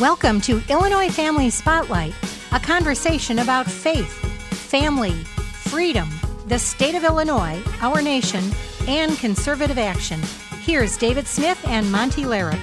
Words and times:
Welcome 0.00 0.42
to 0.42 0.60
Illinois 0.68 1.08
Family 1.08 1.48
Spotlight, 1.48 2.12
a 2.52 2.60
conversation 2.60 3.38
about 3.38 3.64
faith, 3.64 4.12
family, 4.52 5.14
freedom, 5.14 6.10
the 6.48 6.58
state 6.58 6.94
of 6.94 7.02
Illinois, 7.02 7.62
our 7.80 8.02
nation, 8.02 8.44
and 8.86 9.16
conservative 9.16 9.78
action. 9.78 10.20
Here's 10.60 10.98
David 10.98 11.26
Smith 11.26 11.58
and 11.66 11.90
Monty 11.90 12.24
Larrick. 12.24 12.62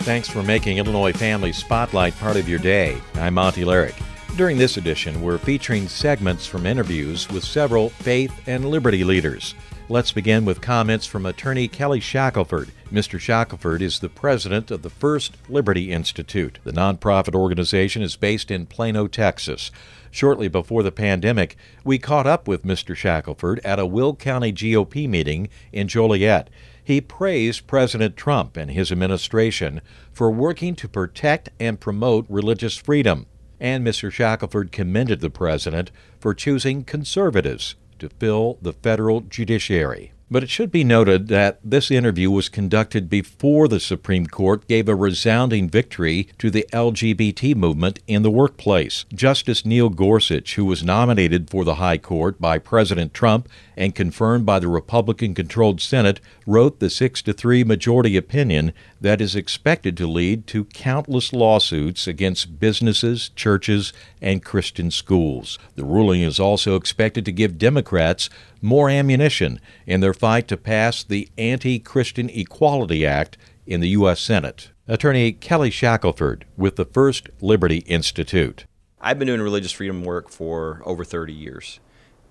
Thanks 0.00 0.28
for 0.28 0.42
making 0.42 0.76
Illinois 0.76 1.14
Family 1.14 1.52
Spotlight 1.52 2.14
part 2.18 2.36
of 2.36 2.46
your 2.46 2.58
day. 2.58 3.00
I'm 3.14 3.32
Monty 3.32 3.64
Larrick. 3.64 3.98
During 4.36 4.58
this 4.58 4.76
edition, 4.76 5.22
we're 5.22 5.38
featuring 5.38 5.88
segments 5.88 6.44
from 6.44 6.66
interviews 6.66 7.26
with 7.30 7.42
several 7.42 7.88
faith 7.88 8.38
and 8.46 8.68
liberty 8.68 9.02
leaders. 9.02 9.54
Let's 9.88 10.10
begin 10.10 10.44
with 10.44 10.60
comments 10.60 11.06
from 11.06 11.24
attorney 11.24 11.68
Kelly 11.68 12.00
Shackelford. 12.00 12.72
Mr. 12.90 13.20
Shackelford 13.20 13.80
is 13.80 14.00
the 14.00 14.08
president 14.08 14.72
of 14.72 14.82
the 14.82 14.90
First 14.90 15.36
Liberty 15.48 15.92
Institute. 15.92 16.58
The 16.64 16.72
nonprofit 16.72 17.36
organization 17.36 18.02
is 18.02 18.16
based 18.16 18.50
in 18.50 18.66
Plano, 18.66 19.06
Texas. 19.06 19.70
Shortly 20.10 20.48
before 20.48 20.82
the 20.82 20.90
pandemic, 20.90 21.56
we 21.84 22.00
caught 22.00 22.26
up 22.26 22.48
with 22.48 22.64
Mr. 22.64 22.96
Shackelford 22.96 23.60
at 23.60 23.78
a 23.78 23.86
Will 23.86 24.16
County 24.16 24.52
GOP 24.52 25.08
meeting 25.08 25.48
in 25.72 25.86
Joliet. 25.86 26.50
He 26.82 27.00
praised 27.00 27.68
President 27.68 28.16
Trump 28.16 28.56
and 28.56 28.72
his 28.72 28.90
administration 28.90 29.82
for 30.12 30.32
working 30.32 30.74
to 30.74 30.88
protect 30.88 31.50
and 31.60 31.78
promote 31.78 32.26
religious 32.28 32.76
freedom. 32.76 33.26
And 33.60 33.86
Mr. 33.86 34.10
Shackelford 34.10 34.72
commended 34.72 35.20
the 35.20 35.30
president 35.30 35.92
for 36.18 36.34
choosing 36.34 36.82
conservatives 36.82 37.76
to 37.98 38.08
fill 38.08 38.58
the 38.62 38.72
federal 38.72 39.20
judiciary. 39.20 40.12
But 40.28 40.42
it 40.42 40.50
should 40.50 40.72
be 40.72 40.82
noted 40.82 41.28
that 41.28 41.60
this 41.62 41.88
interview 41.88 42.32
was 42.32 42.48
conducted 42.48 43.08
before 43.08 43.68
the 43.68 43.78
Supreme 43.78 44.26
Court 44.26 44.66
gave 44.66 44.88
a 44.88 44.94
resounding 44.96 45.70
victory 45.70 46.28
to 46.38 46.50
the 46.50 46.66
LGBT 46.72 47.54
movement 47.54 48.00
in 48.08 48.22
the 48.22 48.30
workplace. 48.30 49.04
Justice 49.14 49.64
Neil 49.64 49.88
Gorsuch, 49.88 50.56
who 50.56 50.64
was 50.64 50.82
nominated 50.82 51.48
for 51.48 51.64
the 51.64 51.76
High 51.76 51.98
Court 51.98 52.40
by 52.40 52.58
President 52.58 53.14
Trump 53.14 53.48
and 53.76 53.94
confirmed 53.94 54.44
by 54.44 54.58
the 54.58 54.66
Republican 54.66 55.32
controlled 55.32 55.80
Senate, 55.80 56.20
wrote 56.44 56.80
the 56.80 56.90
6 56.90 57.22
to 57.22 57.32
3 57.32 57.62
majority 57.62 58.16
opinion 58.16 58.72
that 59.00 59.20
is 59.20 59.36
expected 59.36 59.96
to 59.96 60.06
lead 60.06 60.46
to 60.48 60.64
countless 60.66 61.32
lawsuits 61.32 62.06
against 62.06 62.58
businesses, 62.58 63.28
churches, 63.30 63.92
and 64.20 64.44
Christian 64.44 64.90
schools. 64.90 65.58
The 65.74 65.84
ruling 65.84 66.22
is 66.22 66.40
also 66.40 66.76
expected 66.76 67.24
to 67.24 67.32
give 67.32 67.58
Democrats 67.58 68.30
more 68.62 68.88
ammunition 68.88 69.60
in 69.86 70.00
their 70.00 70.14
fight 70.14 70.48
to 70.48 70.56
pass 70.56 71.02
the 71.02 71.28
Anti 71.36 71.78
Christian 71.78 72.30
Equality 72.30 73.06
Act 73.06 73.36
in 73.66 73.80
the 73.80 73.90
U.S. 73.90 74.20
Senate. 74.20 74.70
Attorney 74.88 75.32
Kelly 75.32 75.70
Shackelford 75.70 76.44
with 76.56 76.76
the 76.76 76.84
First 76.84 77.28
Liberty 77.40 77.78
Institute. 77.78 78.66
I've 79.00 79.18
been 79.18 79.26
doing 79.26 79.40
religious 79.40 79.72
freedom 79.72 80.04
work 80.04 80.30
for 80.30 80.80
over 80.84 81.04
30 81.04 81.32
years, 81.32 81.80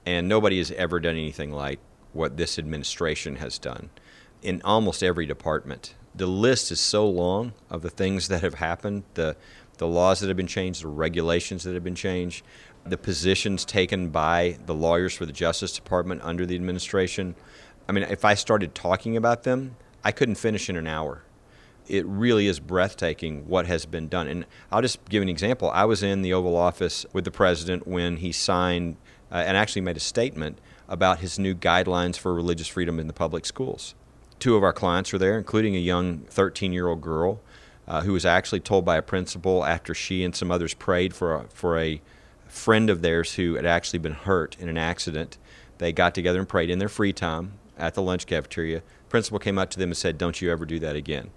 and 0.06 0.28
nobody 0.28 0.58
has 0.58 0.72
ever 0.72 1.00
done 1.00 1.16
anything 1.16 1.52
like 1.52 1.80
what 2.14 2.38
this 2.38 2.58
administration 2.58 3.36
has 3.36 3.60
done 3.60 3.90
in 4.42 4.62
almost 4.64 5.04
every 5.04 5.26
department. 5.26 5.96
The 6.18 6.28
list 6.28 6.72
is 6.72 6.80
so 6.80 7.08
long 7.08 7.54
of 7.70 7.82
the 7.82 7.90
things 7.90 8.30
that 8.30 8.42
have 8.42 8.56
happened, 8.56 9.04
the 9.16 9.36
the 9.78 9.88
laws 9.88 10.20
that 10.20 10.28
have 10.28 10.38
been 10.38 10.48
changed, 10.48 10.84
the 10.84 10.88
regulations 10.88 11.64
that 11.64 11.74
have 11.74 11.84
been 11.84 11.96
changed, 11.96 12.46
the 12.86 12.98
positions 12.98 13.66
taken 13.66 14.10
by 14.10 14.58
the 14.66 14.74
lawyers 14.74 15.14
for 15.14 15.26
the 15.26 15.34
Justice 15.34 15.74
Department 15.74 16.22
under 16.24 16.46
the 16.46 16.56
administration. 16.56 17.36
I 17.88 17.92
mean, 17.92 18.04
if 18.06 18.24
I 18.26 18.36
started 18.36 18.74
talking 18.74 19.18
about 19.18 19.44
them, 19.44 19.76
I 20.04 20.12
couldn't 20.12 20.36
finish 20.36 20.70
in 20.70 20.76
an 20.76 20.88
hour. 20.88 21.24
It 21.88 22.06
really 22.06 22.48
is 22.48 22.60
breathtaking 22.60 23.48
what 23.48 23.68
has 23.68 23.86
been 23.86 24.08
done. 24.08 24.28
And 24.28 24.46
I'll 24.72 24.82
just 24.82 25.08
give 25.10 25.22
an 25.22 25.30
example. 25.30 25.70
I 25.72 25.86
was 25.86 26.02
in 26.02 26.22
the 26.22 26.34
Oval 26.34 26.56
Office 26.56 27.06
with 27.14 27.26
the 27.26 27.32
president 27.32 27.88
when 27.88 28.18
he 28.18 28.32
signed 28.32 28.98
uh, 29.32 29.44
and 29.46 29.56
actually 29.56 29.82
made 29.82 29.98
a 29.98 30.02
statement 30.02 30.60
about 30.88 31.20
his 31.20 31.38
new 31.38 31.54
guidelines 31.54 32.18
for 32.18 32.34
religious 32.34 32.68
freedom 32.68 33.00
in 33.00 33.08
the 33.08 33.14
public 33.14 33.46
schools. 33.46 33.94
Two 34.40 34.56
of 34.56 34.64
our 34.64 34.74
clients 34.74 35.14
were 35.14 35.20
there, 35.20 35.38
including 35.38 35.76
a 35.76 35.80
young 35.80 36.20
13 36.30 36.74
year 36.74 36.88
old 36.88 37.02
girl 37.02 37.40
uh, 37.88 38.02
who 38.02 38.14
was 38.14 38.26
actually 38.26 38.60
told 38.60 38.86
by 38.86 38.98
a 38.98 39.02
principal 39.02 39.66
after 39.66 39.94
she 39.94 40.24
and 40.24 40.36
some 40.36 40.52
others 40.52 40.74
prayed 40.74 41.14
for 41.14 41.36
a, 41.36 41.44
for 41.50 41.80
a 41.80 42.02
friend 42.48 42.90
of 42.90 43.02
theirs 43.02 43.36
who 43.36 43.56
had 43.56 43.66
actually 43.66 44.00
been 44.00 44.14
hurt 44.14 44.56
in 44.60 44.70
an 44.70 44.78
accident. 44.78 45.38
They 45.78 45.92
got 45.92 46.16
together 46.16 46.40
and 46.40 46.48
prayed 46.48 46.70
in 46.70 46.80
their 46.80 46.90
free 46.90 47.14
time 47.14 47.54
at 47.78 47.94
the 47.94 48.02
lunch 48.02 48.26
cafeteria. 48.26 48.82
Principal 49.10 49.40
came 49.40 49.58
up 49.58 49.70
to 49.72 49.80
them 49.80 49.90
and 49.90 49.98
said, 49.98 50.18
"Don't 50.18 50.42
you 50.42 50.52
ever 50.52 50.66
do 50.66 50.80
that 50.80 50.96
again." 50.96 51.32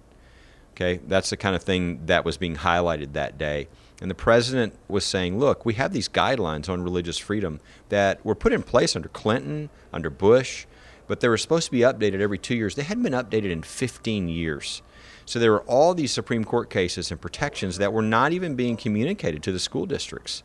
Okay, 0.73 1.01
that's 1.07 1.29
the 1.29 1.37
kind 1.37 1.55
of 1.55 1.63
thing 1.63 2.05
that 2.05 2.23
was 2.23 2.37
being 2.37 2.57
highlighted 2.57 3.13
that 3.13 3.37
day. 3.37 3.67
And 4.01 4.09
the 4.09 4.15
president 4.15 4.73
was 4.87 5.03
saying, 5.03 5.37
"Look, 5.37 5.65
we 5.65 5.73
have 5.73 5.91
these 5.91 6.07
guidelines 6.07 6.69
on 6.69 6.81
religious 6.83 7.17
freedom 7.17 7.59
that 7.89 8.23
were 8.25 8.35
put 8.35 8.53
in 8.53 8.63
place 8.63 8.95
under 8.95 9.09
Clinton, 9.09 9.69
under 9.91 10.09
Bush, 10.09 10.65
but 11.09 11.19
they 11.19 11.27
were 11.27 11.37
supposed 11.37 11.65
to 11.65 11.71
be 11.71 11.79
updated 11.79 12.21
every 12.21 12.37
2 12.37 12.55
years. 12.55 12.75
They 12.75 12.83
hadn't 12.83 13.03
been 13.03 13.11
updated 13.11 13.51
in 13.51 13.63
15 13.63 14.29
years." 14.29 14.81
So 15.25 15.37
there 15.37 15.51
were 15.51 15.61
all 15.63 15.93
these 15.93 16.11
Supreme 16.11 16.45
Court 16.45 16.69
cases 16.69 17.11
and 17.11 17.19
protections 17.19 17.77
that 17.77 17.91
were 17.91 18.01
not 18.01 18.31
even 18.31 18.55
being 18.55 18.77
communicated 18.77 19.43
to 19.43 19.51
the 19.51 19.59
school 19.59 19.85
districts. 19.85 20.41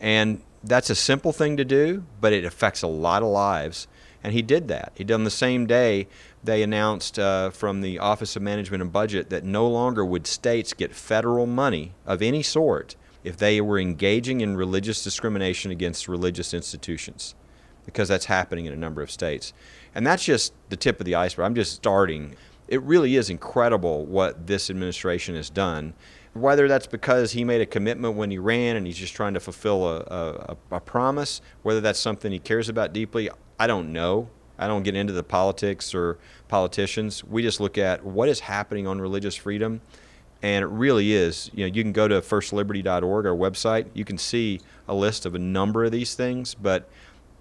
And 0.00 0.42
that's 0.62 0.90
a 0.90 0.94
simple 0.94 1.32
thing 1.32 1.56
to 1.56 1.64
do, 1.64 2.04
but 2.20 2.32
it 2.32 2.44
affects 2.44 2.82
a 2.82 2.86
lot 2.86 3.22
of 3.22 3.28
lives. 3.28 3.88
And 4.22 4.34
he 4.34 4.42
did 4.42 4.68
that. 4.68 4.92
He 4.94 5.04
did 5.04 5.14
on 5.14 5.24
the 5.24 5.30
same 5.30 5.66
day 5.66 6.08
they 6.42 6.62
announced 6.62 7.18
uh, 7.18 7.50
from 7.50 7.80
the 7.80 7.98
Office 7.98 8.36
of 8.36 8.42
Management 8.42 8.82
and 8.82 8.92
Budget 8.92 9.30
that 9.30 9.44
no 9.44 9.66
longer 9.68 10.04
would 10.04 10.26
states 10.26 10.74
get 10.74 10.94
federal 10.94 11.46
money 11.46 11.94
of 12.04 12.20
any 12.20 12.42
sort 12.42 12.96
if 13.24 13.36
they 13.36 13.60
were 13.60 13.78
engaging 13.78 14.40
in 14.40 14.56
religious 14.56 15.02
discrimination 15.02 15.70
against 15.70 16.08
religious 16.08 16.52
institutions, 16.52 17.34
because 17.86 18.08
that's 18.08 18.26
happening 18.26 18.66
in 18.66 18.72
a 18.72 18.76
number 18.76 19.00
of 19.00 19.10
states. 19.10 19.54
And 19.94 20.06
that's 20.06 20.24
just 20.24 20.52
the 20.68 20.76
tip 20.76 21.00
of 21.00 21.06
the 21.06 21.14
iceberg. 21.14 21.46
I'm 21.46 21.54
just 21.54 21.72
starting 21.72 22.36
it 22.68 22.82
really 22.82 23.16
is 23.16 23.30
incredible 23.30 24.04
what 24.06 24.46
this 24.46 24.70
administration 24.70 25.34
has 25.36 25.50
done. 25.50 25.94
Whether 26.32 26.68
that's 26.68 26.86
because 26.86 27.32
he 27.32 27.44
made 27.44 27.60
a 27.60 27.66
commitment 27.66 28.16
when 28.16 28.30
he 28.30 28.38
ran 28.38 28.76
and 28.76 28.86
he's 28.86 28.98
just 28.98 29.14
trying 29.14 29.34
to 29.34 29.40
fulfill 29.40 29.88
a, 29.88 30.00
a, 30.00 30.56
a 30.76 30.80
promise, 30.80 31.40
whether 31.62 31.80
that's 31.80 31.98
something 31.98 32.30
he 32.30 32.38
cares 32.38 32.68
about 32.68 32.92
deeply, 32.92 33.30
I 33.58 33.66
don't 33.66 33.92
know. 33.92 34.28
I 34.58 34.66
don't 34.66 34.82
get 34.82 34.94
into 34.94 35.12
the 35.12 35.22
politics 35.22 35.94
or 35.94 36.18
politicians. 36.48 37.24
We 37.24 37.42
just 37.42 37.60
look 37.60 37.78
at 37.78 38.04
what 38.04 38.28
is 38.28 38.40
happening 38.40 38.86
on 38.86 39.00
religious 39.00 39.34
freedom. 39.34 39.80
And 40.42 40.62
it 40.62 40.68
really 40.68 41.12
is, 41.14 41.50
you 41.54 41.66
know, 41.66 41.74
you 41.74 41.82
can 41.82 41.92
go 41.92 42.06
to 42.06 42.20
firstliberty.org, 42.20 43.26
our 43.26 43.34
website. 43.34 43.86
You 43.94 44.04
can 44.04 44.18
see 44.18 44.60
a 44.86 44.94
list 44.94 45.24
of 45.24 45.34
a 45.34 45.38
number 45.38 45.84
of 45.84 45.92
these 45.92 46.14
things, 46.14 46.54
but 46.54 46.88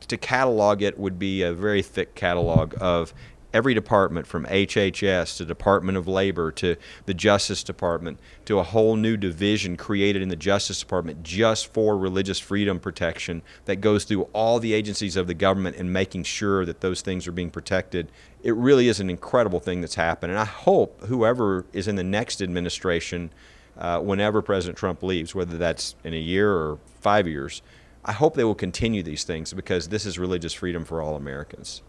to 0.07 0.17
catalog 0.17 0.81
it 0.81 0.99
would 0.99 1.19
be 1.19 1.41
a 1.41 1.53
very 1.53 1.81
thick 1.81 2.15
catalog 2.15 2.73
of 2.79 3.13
every 3.55 3.73
department 3.73 4.27
from 4.27 4.45
HHS 4.47 5.37
to 5.37 5.45
Department 5.45 5.97
of 5.97 6.09
Labor 6.09 6.51
to 6.51 6.75
the 7.05 7.13
Justice 7.13 7.63
Department 7.63 8.19
to 8.43 8.59
a 8.59 8.63
whole 8.63 8.97
new 8.97 9.15
division 9.15 9.77
created 9.77 10.21
in 10.21 10.27
the 10.27 10.35
Justice 10.35 10.77
Department 10.81 11.23
just 11.23 11.71
for 11.73 11.97
religious 11.97 12.37
freedom 12.37 12.81
protection 12.81 13.41
that 13.63 13.77
goes 13.77 14.03
through 14.03 14.23
all 14.33 14.59
the 14.59 14.73
agencies 14.73 15.15
of 15.15 15.27
the 15.27 15.33
government 15.33 15.77
and 15.77 15.93
making 15.93 16.23
sure 16.23 16.65
that 16.65 16.81
those 16.81 16.99
things 16.99 17.29
are 17.29 17.31
being 17.31 17.49
protected. 17.49 18.11
It 18.43 18.53
really 18.55 18.89
is 18.89 18.99
an 18.99 19.09
incredible 19.09 19.61
thing 19.61 19.79
that's 19.79 19.95
happened. 19.95 20.31
And 20.31 20.39
I 20.39 20.45
hope 20.45 21.05
whoever 21.05 21.65
is 21.71 21.87
in 21.87 21.95
the 21.95 22.03
next 22.03 22.41
administration, 22.41 23.31
uh, 23.77 24.01
whenever 24.01 24.41
President 24.41 24.77
Trump 24.77 25.01
leaves, 25.01 25.33
whether 25.33 25.57
that's 25.57 25.95
in 26.03 26.13
a 26.13 26.19
year 26.19 26.51
or 26.51 26.77
five 26.99 27.25
years, 27.25 27.61
I 28.07 28.11
hope 28.11 28.35
they 28.35 28.43
will 28.43 28.53
continue 28.53 29.01
these 29.01 29.23
things 29.23 29.51
because 29.51 29.87
this 29.87 30.05
is 30.05 30.19
religious 30.19 30.53
freedom 30.53 30.85
for 30.85 31.01
all 31.01 31.15
Americans. 31.15 31.81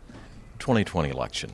2020 0.61 1.11
election. 1.11 1.53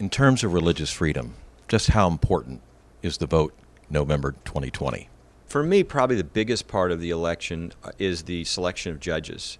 In 0.00 0.10
terms 0.10 0.42
of 0.42 0.52
religious 0.52 0.90
freedom, 0.90 1.34
just 1.68 1.90
how 1.90 2.08
important 2.08 2.60
is 3.02 3.18
the 3.18 3.28
vote 3.28 3.54
November 3.88 4.32
2020? 4.44 5.08
For 5.46 5.62
me, 5.62 5.84
probably 5.84 6.16
the 6.16 6.24
biggest 6.24 6.66
part 6.66 6.90
of 6.90 7.00
the 7.00 7.10
election 7.10 7.72
uh, 7.84 7.92
is 8.00 8.24
the 8.24 8.42
selection 8.42 8.90
of 8.90 8.98
judges. 8.98 9.58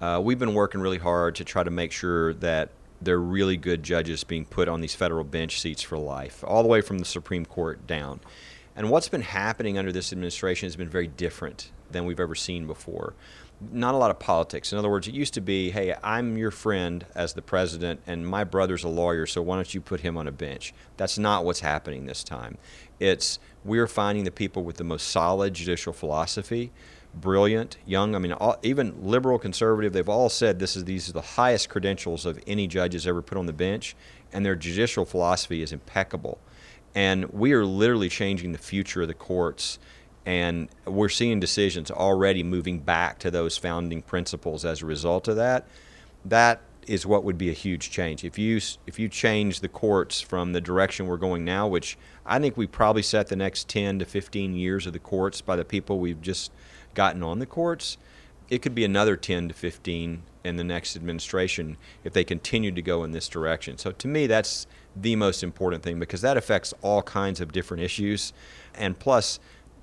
Uh, 0.00 0.20
we've 0.20 0.38
been 0.38 0.54
working 0.54 0.80
really 0.80 0.98
hard 0.98 1.36
to 1.36 1.44
try 1.44 1.62
to 1.62 1.70
make 1.70 1.92
sure 1.92 2.34
that 2.34 2.70
they're 3.00 3.20
really 3.20 3.56
good 3.56 3.84
judges 3.84 4.24
being 4.24 4.44
put 4.44 4.68
on 4.68 4.80
these 4.80 4.96
federal 4.96 5.22
bench 5.22 5.60
seats 5.60 5.82
for 5.82 5.96
life, 5.96 6.42
all 6.44 6.64
the 6.64 6.68
way 6.68 6.80
from 6.80 6.98
the 6.98 7.04
Supreme 7.04 7.46
Court 7.46 7.86
down. 7.86 8.18
And 8.74 8.90
what's 8.90 9.08
been 9.08 9.22
happening 9.22 9.78
under 9.78 9.92
this 9.92 10.12
administration 10.12 10.66
has 10.66 10.74
been 10.74 10.88
very 10.88 11.06
different 11.06 11.70
than 11.90 12.04
we've 12.04 12.20
ever 12.20 12.34
seen 12.34 12.66
before 12.66 13.14
not 13.70 13.94
a 13.94 13.98
lot 13.98 14.10
of 14.10 14.18
politics. 14.18 14.72
In 14.72 14.78
other 14.78 14.90
words, 14.90 15.06
it 15.06 15.14
used 15.14 15.34
to 15.34 15.40
be, 15.40 15.70
hey, 15.70 15.94
I'm 16.02 16.36
your 16.36 16.50
friend 16.50 17.04
as 17.14 17.34
the 17.34 17.42
president, 17.42 18.00
and 18.06 18.26
my 18.26 18.44
brother's 18.44 18.84
a 18.84 18.88
lawyer, 18.88 19.26
so 19.26 19.42
why 19.42 19.56
don't 19.56 19.72
you 19.74 19.80
put 19.80 20.00
him 20.00 20.16
on 20.16 20.26
a 20.26 20.32
bench? 20.32 20.72
That's 20.96 21.18
not 21.18 21.44
what's 21.44 21.60
happening 21.60 22.06
this 22.06 22.24
time. 22.24 22.58
It's 22.98 23.38
we're 23.64 23.86
finding 23.86 24.24
the 24.24 24.30
people 24.30 24.64
with 24.64 24.76
the 24.76 24.84
most 24.84 25.08
solid 25.08 25.54
judicial 25.54 25.92
philosophy, 25.92 26.72
brilliant, 27.14 27.76
young. 27.86 28.14
I 28.14 28.18
mean, 28.18 28.32
all, 28.32 28.56
even 28.62 28.94
liberal, 29.04 29.38
conservative, 29.38 29.92
they've 29.92 30.08
all 30.08 30.28
said 30.28 30.58
this 30.58 30.76
is 30.76 30.84
these 30.84 31.08
are 31.08 31.12
the 31.12 31.20
highest 31.20 31.68
credentials 31.68 32.26
of 32.26 32.40
any 32.46 32.66
judges 32.66 33.06
ever 33.06 33.22
put 33.22 33.38
on 33.38 33.46
the 33.46 33.52
bench, 33.52 33.94
and 34.32 34.44
their 34.44 34.56
judicial 34.56 35.04
philosophy 35.04 35.62
is 35.62 35.72
impeccable. 35.72 36.38
And 36.94 37.26
we 37.32 37.52
are 37.52 37.64
literally 37.64 38.08
changing 38.08 38.52
the 38.52 38.58
future 38.58 39.02
of 39.02 39.08
the 39.08 39.14
courts. 39.14 39.78
And 40.24 40.68
we're 40.86 41.08
seeing 41.08 41.40
decisions 41.40 41.90
already 41.90 42.42
moving 42.42 42.78
back 42.78 43.18
to 43.20 43.30
those 43.30 43.56
founding 43.56 44.02
principles 44.02 44.64
as 44.64 44.82
a 44.82 44.86
result 44.86 45.26
of 45.28 45.36
that. 45.36 45.66
That 46.24 46.60
is 46.86 47.06
what 47.06 47.24
would 47.24 47.38
be 47.38 47.50
a 47.50 47.54
huge 47.54 47.90
change. 47.90 48.24
If 48.24 48.38
you 48.38 48.60
if 48.86 48.98
you 48.98 49.08
change 49.08 49.60
the 49.60 49.68
courts 49.68 50.20
from 50.20 50.52
the 50.52 50.60
direction 50.60 51.06
we're 51.06 51.16
going 51.16 51.44
now, 51.44 51.66
which 51.68 51.96
I 52.26 52.38
think 52.38 52.56
we 52.56 52.66
probably 52.66 53.02
set 53.02 53.28
the 53.28 53.36
next 53.36 53.68
10 53.68 54.00
to 54.00 54.04
15 54.04 54.54
years 54.54 54.86
of 54.86 54.92
the 54.92 54.98
courts 54.98 55.40
by 55.40 55.56
the 55.56 55.64
people 55.64 55.98
we've 55.98 56.20
just 56.20 56.52
gotten 56.94 57.22
on 57.22 57.38
the 57.38 57.46
courts, 57.46 57.98
it 58.48 58.62
could 58.62 58.74
be 58.74 58.84
another 58.84 59.16
10 59.16 59.48
to 59.48 59.54
15 59.54 60.22
in 60.44 60.56
the 60.56 60.64
next 60.64 60.96
administration 60.96 61.76
if 62.04 62.12
they 62.12 62.24
continue 62.24 62.72
to 62.72 62.82
go 62.82 63.04
in 63.04 63.12
this 63.12 63.28
direction. 63.28 63.78
So 63.78 63.92
to 63.92 64.08
me, 64.08 64.26
that's 64.26 64.66
the 64.94 65.16
most 65.16 65.42
important 65.42 65.82
thing 65.82 65.98
because 65.98 66.20
that 66.22 66.36
affects 66.36 66.74
all 66.82 67.02
kinds 67.02 67.40
of 67.40 67.52
different 67.52 67.82
issues. 67.82 68.32
And 68.74 68.98
plus, 68.98 69.38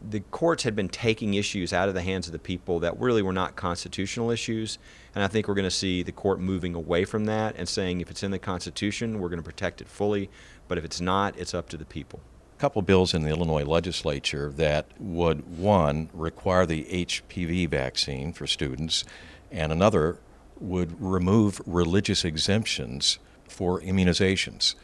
the 0.08 0.22
courts 0.22 0.64
had 0.64 0.76
been 0.76 0.90
taking 0.90 1.34
issues 1.34 1.74
out 1.74 1.90
of 1.90 1.94
the 1.94 2.02
hands 2.02 2.28
of 2.28 2.34
the 2.34 2.40
people 2.40 2.80
that 2.80 2.98
really 3.00 3.22
were 3.22 3.34
not 3.34 3.56
constitutional 3.56 4.32
issues. 4.32 4.78
And 5.14 5.24
I 5.24 5.28
think 5.28 5.48
we're 5.48 5.56
going 5.56 5.64
to 5.66 5.72
see 5.72 6.04
the 6.04 6.12
court 6.12 6.40
moving 6.40 6.74
away 6.74 7.06
from 7.06 7.26
that 7.26 7.56
and 7.58 7.68
saying 7.68 8.00
if 8.00 8.10
it's 8.10 8.24
in 8.24 8.32
the 8.32 8.40
Constitution, 8.40 9.20
we're 9.20 9.30
going 9.30 9.42
to 9.42 9.46
protect 9.46 9.82
it 9.82 9.90
fully. 9.90 10.30
But 10.68 10.78
if 10.78 10.86
it's 10.86 11.02
not, 11.02 11.38
it's 11.38 11.54
up 11.54 11.68
to 11.70 11.78
the 11.78 11.86
people. 11.86 12.22
A 12.58 12.62
couple 12.62 12.82
bills 12.82 13.14
in 13.14 13.24
the 13.24 13.30
Illinois 13.30 13.64
legislature 13.64 14.52
that 14.52 14.86
would, 15.00 15.58
one, 15.58 16.10
require 16.14 16.66
the 16.66 16.84
HPV 16.86 17.70
vaccine 17.70 18.34
for 18.34 18.48
students, 18.48 19.06
and 19.52 19.72
another 19.72 20.20
would 20.60 21.02
remove 21.02 21.62
religious 21.66 22.26
exemptions 22.26 23.18
for 23.48 23.80
immunizations. 23.82 24.76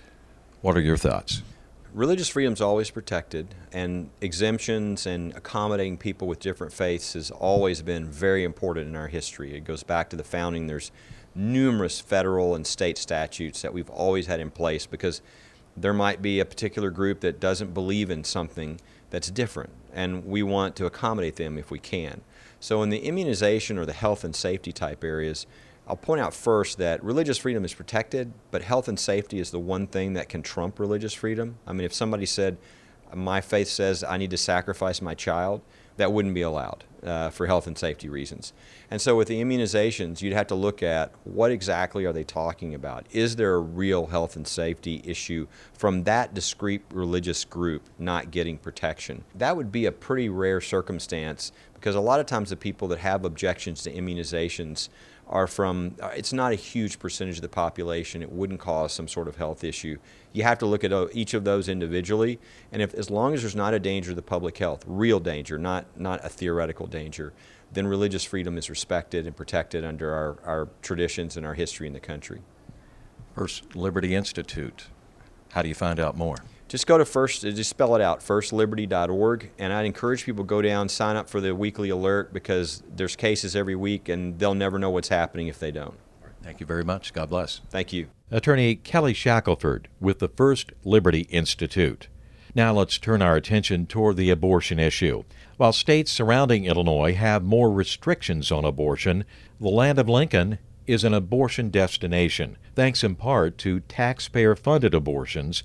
What 0.62 0.78
are 0.78 0.82
your 0.82 0.98
thoughts? 0.98 1.42
Religious 1.96 2.28
freedom 2.28 2.52
is 2.52 2.60
always 2.60 2.92
protected, 2.92 3.56
and 3.72 4.10
exemptions 4.20 5.06
and 5.06 5.34
accommodating 5.34 5.98
people 5.98 6.28
with 6.28 6.42
different 6.42 6.74
faiths 6.74 7.14
has 7.14 7.32
always 7.32 7.82
been 7.82 8.04
very 8.04 8.44
important 8.44 8.90
in 8.90 8.98
our 8.98 9.08
history. 9.08 9.56
It 9.56 9.64
goes 9.64 9.82
back 9.82 10.10
to 10.10 10.18
the 10.18 10.24
founding. 10.26 10.68
There's 10.68 10.92
numerous 11.34 12.02
federal 12.02 12.54
and 12.54 12.68
state 12.68 12.98
statutes 12.98 13.62
that 13.62 13.74
we've 13.74 13.90
always 13.90 14.28
had 14.28 14.42
in 14.42 14.52
place 14.52 14.86
because 14.86 15.22
there 15.78 15.94
might 15.94 16.22
be 16.22 16.42
a 16.42 16.46
particular 16.46 16.90
group 16.90 17.22
that 17.22 17.40
doesn't 17.40 17.74
believe 17.74 18.12
in 18.12 18.26
something 18.26 18.82
that's 19.10 19.32
different, 19.32 19.70
and 19.94 20.26
we 20.26 20.44
want 20.44 20.76
to 20.76 20.86
accommodate 20.86 21.38
them 21.38 21.58
if 21.58 21.72
we 21.72 21.80
can. 21.80 22.20
So, 22.60 22.84
in 22.84 22.90
the 22.90 23.06
immunization 23.06 23.78
or 23.78 23.86
the 23.86 23.94
health 23.94 24.26
and 24.26 24.36
safety 24.36 24.74
type 24.74 25.02
areas, 25.02 25.48
I'll 25.88 25.96
point 25.96 26.22
out 26.22 26.34
first 26.34 26.78
that 26.80 27.04
religious 27.04 27.38
freedom 27.38 27.64
is 27.64 27.74
protected, 27.74 28.34
but 28.50 28.64
health 28.64 28.88
and 28.88 29.00
safety 29.00 29.40
is 29.40 29.52
the 29.52 29.60
one 29.60 29.86
thing 29.86 30.14
that 30.14 30.30
can 30.30 30.42
trump 30.42 30.80
religious 30.80 31.14
freedom. 31.14 31.58
I 31.68 31.74
mean, 31.74 31.86
if 31.86 31.94
somebody 31.94 32.26
said, 32.26 32.58
My 33.14 33.40
faith 33.40 33.68
says 33.68 34.04
I 34.04 34.18
need 34.18 34.32
to 34.32 34.38
sacrifice 34.38 35.02
my 35.02 35.14
child, 35.14 35.62
that 35.98 36.12
wouldn't 36.12 36.34
be 36.34 36.42
allowed 36.42 36.84
uh, 37.04 37.30
for 37.30 37.46
health 37.46 37.68
and 37.68 37.78
safety 37.78 38.10
reasons. 38.10 38.52
And 38.92 39.02
so 39.02 39.16
with 39.16 39.28
the 39.28 39.42
immunizations, 39.42 40.22
you'd 40.22 40.34
have 40.34 40.48
to 40.48 40.56
look 40.56 40.84
at 40.84 41.12
what 41.24 41.52
exactly 41.52 42.06
are 42.06 42.14
they 42.14 42.24
talking 42.24 42.74
about? 42.74 43.06
Is 43.12 43.36
there 43.36 43.56
a 43.56 43.60
real 43.60 44.08
health 44.08 44.36
and 44.36 44.48
safety 44.48 45.02
issue 45.06 45.48
from 45.74 46.04
that 46.04 46.34
discrete 46.34 46.84
religious 46.92 47.46
group 47.46 47.84
not 47.98 48.32
getting 48.32 48.58
protection? 48.58 49.24
That 49.36 49.56
would 49.56 49.72
be 49.72 49.86
a 49.86 49.92
pretty 49.92 50.30
rare 50.30 50.60
circumstance 50.60 51.52
because 51.76 51.96
a 51.96 52.02
lot 52.02 52.20
of 52.20 52.26
times 52.26 52.50
the 52.50 52.56
people 52.56 52.88
that 52.90 53.00
have 53.00 53.24
objections 53.24 53.84
to 53.84 53.94
immunizations 53.94 54.90
are 55.28 55.48
from, 55.48 55.96
uh, 56.02 56.12
it's 56.16 56.34
not 56.34 56.52
a 56.52 56.56
huge 56.56 57.00
percentage 57.00 57.38
of 57.38 57.42
the 57.42 57.50
population. 57.50 58.22
It 58.22 58.32
wouldn't 58.32 58.60
cause 58.60 58.94
some 58.94 59.08
sort 59.08 59.28
of 59.28 59.38
health 59.38 59.64
issue. 59.64 59.98
You 60.34 60.44
have 60.44 60.60
to 60.60 60.66
look 60.66 60.84
at 60.84 60.94
uh, 60.94 61.08
each 61.14 61.34
of 61.34 61.44
those 61.44 61.68
individually, 61.68 62.40
and 62.72 62.82
if 62.82 62.94
as 62.94 63.10
long 63.10 63.34
as 63.34 63.42
there's 63.42 63.56
not 63.56 63.74
a 63.74 63.80
danger 63.80 64.12
to 64.12 64.16
the 64.16 64.22
public 64.22 64.58
health, 64.58 64.84
real 64.86 65.20
danger, 65.20 65.58
not, 65.58 65.86
not 66.00 66.24
a 66.24 66.30
theoretical 66.30 66.86
danger, 66.86 67.34
then 67.72 67.88
religious 67.88 68.24
freedom 68.24 68.58
is 68.58 68.70
respected 68.70 69.26
and 69.26 69.36
protected 69.36 69.84
under 69.84 70.14
our, 70.14 70.38
our 70.46 70.70
traditions 70.82 71.38
and 71.38 71.46
our 71.46 71.56
history 71.56 71.88
in 71.88 71.94
the 71.94 72.00
country. 72.00 72.42
First 73.36 73.76
Liberty 73.76 74.16
Institute. 74.16 74.88
How 75.52 75.62
do 75.62 75.70
you 75.70 75.76
find 75.76 76.00
out 76.00 76.16
more? 76.16 76.38
Just 76.68 76.88
go 76.88 76.98
to 76.98 77.06
first, 77.06 77.46
uh, 77.46 77.52
just 77.52 77.70
spell 77.70 77.96
it 77.96 78.02
out, 78.02 78.20
firstliberty.org. 78.20 79.52
And 79.60 79.74
I'd 79.74 79.86
encourage 79.86 80.26
people 80.26 80.44
to 80.44 80.48
go 80.48 80.62
down, 80.62 80.90
sign 80.90 81.16
up 81.16 81.30
for 81.30 81.40
the 81.40 81.56
weekly 81.56 81.90
alert 81.90 82.34
because 82.34 82.84
there's 82.96 83.16
cases 83.16 83.56
every 83.56 83.76
week 83.76 84.10
and 84.10 84.40
they'll 84.40 84.56
never 84.56 84.80
know 84.80 84.90
what's 84.90 85.10
happening 85.10 85.48
if 85.48 85.60
they 85.60 85.72
don't. 85.72 85.98
Thank 86.44 86.60
you 86.60 86.66
very 86.66 86.84
much. 86.84 87.12
God 87.14 87.30
bless. 87.30 87.62
Thank 87.70 87.92
you. 87.92 88.08
Attorney 88.30 88.76
Kelly 88.76 89.14
Shackelford 89.14 89.88
with 90.00 90.20
the 90.20 90.28
First 90.28 90.74
Liberty 90.84 91.22
Institute. 91.22 92.08
Now 92.54 92.72
let's 92.74 92.98
turn 92.98 93.22
our 93.22 93.36
attention 93.36 93.86
toward 93.86 94.16
the 94.16 94.30
abortion 94.30 94.80
issue. 94.80 95.24
While 95.58 95.74
states 95.74 96.12
surrounding 96.12 96.66
Illinois 96.66 97.14
have 97.16 97.44
more 97.44 97.72
restrictions 97.72 98.52
on 98.52 98.64
abortion, 98.64 99.26
the 99.60 99.70
land 99.70 100.00
of 100.00 100.08
Lincoln 100.08 100.60
is 100.88 101.04
an 101.04 101.14
abortion 101.14 101.70
destination, 101.70 102.58
thanks 102.76 103.04
in 103.04 103.16
part 103.16 103.58
to 103.60 103.80
taxpayer 103.82 104.56
funded 104.56 104.94
abortions 104.94 105.64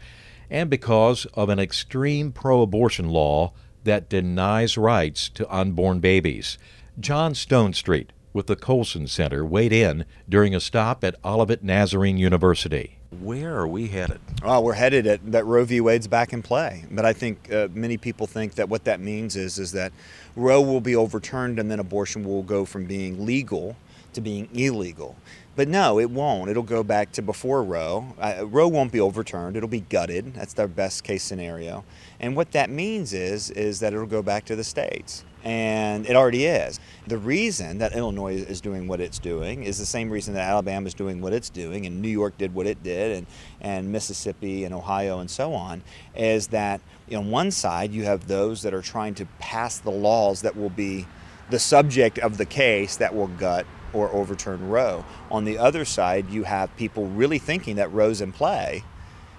and 0.50 0.68
because 0.68 1.26
of 1.34 1.48
an 1.48 1.58
extreme 1.58 2.32
pro 2.32 2.62
abortion 2.62 3.08
law 3.08 3.52
that 3.84 4.08
denies 4.08 4.76
rights 4.76 5.28
to 5.30 5.54
unborn 5.54 6.00
babies. 6.00 6.58
John 6.98 7.32
Stonestreet 7.32 8.08
with 8.32 8.46
the 8.46 8.56
Colson 8.56 9.06
Center 9.06 9.44
weighed 9.44 9.72
in 9.72 10.04
during 10.28 10.54
a 10.54 10.60
stop 10.60 11.02
at 11.02 11.16
Olivet 11.24 11.64
Nazarene 11.64 12.18
University. 12.18 12.98
Where 13.20 13.56
are 13.56 13.66
we 13.66 13.88
headed? 13.88 14.20
Well, 14.44 14.62
we're 14.62 14.74
headed 14.74 15.06
at 15.06 15.32
that 15.32 15.44
Roe 15.44 15.64
v. 15.64 15.80
Wade's 15.80 16.06
back 16.06 16.32
in 16.32 16.42
play. 16.42 16.84
But 16.90 17.04
I 17.04 17.12
think 17.12 17.52
uh, 17.52 17.68
many 17.72 17.96
people 17.96 18.26
think 18.26 18.54
that 18.54 18.68
what 18.68 18.84
that 18.84 19.00
means 19.00 19.34
is 19.34 19.58
is 19.58 19.72
that 19.72 19.92
Roe 20.36 20.60
will 20.60 20.80
be 20.80 20.94
overturned 20.94 21.58
and 21.58 21.70
then 21.70 21.80
abortion 21.80 22.22
will 22.22 22.44
go 22.44 22.64
from 22.64 22.84
being 22.84 23.26
legal 23.26 23.76
to 24.12 24.20
being 24.20 24.48
illegal. 24.54 25.16
But 25.56 25.68
no, 25.68 25.98
it 25.98 26.10
won't. 26.10 26.48
It'll 26.48 26.62
go 26.62 26.82
back 26.82 27.12
to 27.12 27.22
before 27.22 27.62
Roe. 27.62 28.14
Uh, 28.18 28.46
Roe 28.46 28.68
won't 28.68 28.92
be 28.92 29.00
overturned. 29.00 29.56
It'll 29.56 29.68
be 29.68 29.80
gutted. 29.80 30.34
That's 30.34 30.54
their 30.54 30.68
best 30.68 31.02
case 31.02 31.24
scenario. 31.24 31.84
And 32.20 32.36
what 32.36 32.52
that 32.52 32.70
means 32.70 33.12
is 33.12 33.50
is 33.50 33.80
that 33.80 33.92
it'll 33.92 34.06
go 34.06 34.22
back 34.22 34.44
to 34.46 34.56
the 34.56 34.62
states. 34.64 35.24
And 35.42 36.06
it 36.06 36.14
already 36.16 36.44
is. 36.44 36.78
The 37.06 37.16
reason 37.18 37.78
that 37.78 37.94
Illinois 37.94 38.36
is 38.36 38.60
doing 38.60 38.86
what 38.86 39.00
it's 39.00 39.18
doing 39.18 39.64
is 39.64 39.78
the 39.78 39.86
same 39.86 40.10
reason 40.10 40.34
that 40.34 40.48
Alabama 40.48 40.86
is 40.86 40.94
doing 40.94 41.20
what 41.22 41.32
it's 41.32 41.48
doing, 41.48 41.86
and 41.86 42.02
New 42.02 42.10
York 42.10 42.36
did 42.36 42.54
what 42.54 42.66
it 42.66 42.82
did, 42.82 43.16
and, 43.16 43.26
and 43.60 43.90
Mississippi 43.90 44.64
and 44.64 44.74
Ohio 44.74 45.18
and 45.20 45.30
so 45.30 45.54
on, 45.54 45.82
is 46.14 46.48
that 46.48 46.82
on 47.10 47.30
one 47.30 47.50
side 47.50 47.92
you 47.92 48.04
have 48.04 48.28
those 48.28 48.62
that 48.62 48.74
are 48.74 48.82
trying 48.82 49.14
to 49.14 49.26
pass 49.38 49.78
the 49.78 49.90
laws 49.90 50.42
that 50.42 50.56
will 50.56 50.70
be 50.70 51.06
the 51.48 51.58
subject 51.58 52.18
of 52.18 52.36
the 52.36 52.46
case 52.46 52.96
that 52.96 53.14
will 53.14 53.26
gut 53.26 53.66
or 53.92 54.10
overturn 54.12 54.68
Roe. 54.68 55.04
On 55.30 55.44
the 55.44 55.58
other 55.58 55.84
side, 55.84 56.30
you 56.30 56.44
have 56.44 56.74
people 56.76 57.06
really 57.06 57.38
thinking 57.38 57.76
that 57.76 57.92
Roe's 57.92 58.20
in 58.20 58.32
play 58.32 58.84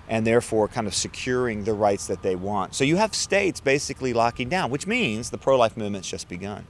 and 0.08 0.27
therefore 0.27 0.67
kind 0.67 0.88
of 0.88 0.93
securing 0.93 1.63
the 1.63 1.74
rights 1.74 2.08
that 2.08 2.22
they 2.22 2.36
want. 2.36 2.75
So 2.75 2.84
you 2.84 2.98
have 2.98 3.15
states 3.15 3.62
basically 3.62 4.13
locking 4.13 4.50
down, 4.50 4.70
which 4.70 4.86
means 4.86 5.29
the 5.29 5.38
pro 5.38 5.58
life 5.58 5.77
movement's 5.77 6.10
just 6.10 6.27
begun. 6.27 6.67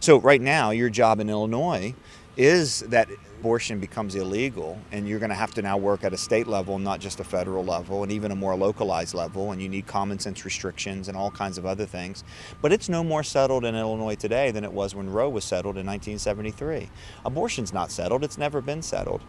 So, 0.00 0.18
right 0.18 0.40
now, 0.40 0.70
your 0.70 0.88
job 0.88 1.20
in 1.20 1.28
Illinois 1.28 1.94
is 2.36 2.80
that 2.80 3.08
abortion 3.40 3.80
becomes 3.80 4.16
illegal 4.16 4.78
and 4.92 5.08
you're 5.08 5.18
going 5.18 5.30
to 5.30 5.34
have 5.34 5.54
to 5.54 5.62
now 5.62 5.78
work 5.78 6.04
at 6.04 6.12
a 6.12 6.16
state 6.16 6.46
level 6.46 6.78
not 6.78 7.00
just 7.00 7.20
a 7.20 7.24
federal 7.24 7.64
level 7.64 8.02
and 8.02 8.12
even 8.12 8.32
a 8.32 8.36
more 8.36 8.54
localized 8.54 9.14
level 9.14 9.52
and 9.52 9.62
you 9.62 9.68
need 9.68 9.86
common 9.86 10.18
sense 10.18 10.44
restrictions 10.44 11.08
and 11.08 11.16
all 11.16 11.30
kinds 11.30 11.56
of 11.56 11.64
other 11.64 11.86
things. 11.86 12.22
But 12.60 12.70
it's 12.70 12.90
no 12.90 13.02
more 13.02 13.22
settled 13.22 13.64
in 13.64 13.74
illinois 13.74 14.14
today 14.14 14.50
than 14.50 14.62
it 14.62 14.70
was 14.70 14.94
when 14.94 15.08
roe 15.08 15.30
was 15.30 15.42
settled 15.42 15.78
in 15.78 15.86
1973 15.86 16.90
abortion's 17.24 17.72
not 17.72 17.90
settled. 17.90 18.24
It's 18.24 18.36
never 18.36 18.60
been 18.60 18.82
settled. 18.82 19.22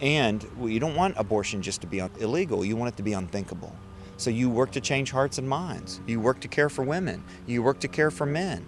And 0.00 0.46
you 0.60 0.78
don't 0.78 0.94
want 0.94 1.16
abortion 1.16 1.60
just 1.60 1.80
to 1.80 1.88
be 1.88 1.98
illegal. 1.98 2.64
You 2.64 2.76
want 2.76 2.94
it 2.94 2.96
to 2.98 3.02
be 3.02 3.14
unthinkable. 3.14 3.74
So 4.18 4.30
you 4.30 4.48
work 4.48 4.70
to 4.72 4.80
change 4.80 5.10
hearts 5.10 5.38
and 5.38 5.48
minds. 5.48 6.00
You 6.06 6.20
work 6.20 6.38
to 6.40 6.48
care 6.48 6.68
for 6.68 6.84
women. 6.84 7.24
You 7.48 7.64
work 7.64 7.80
to 7.80 7.88
care 7.88 8.12
for 8.12 8.24
men 8.24 8.64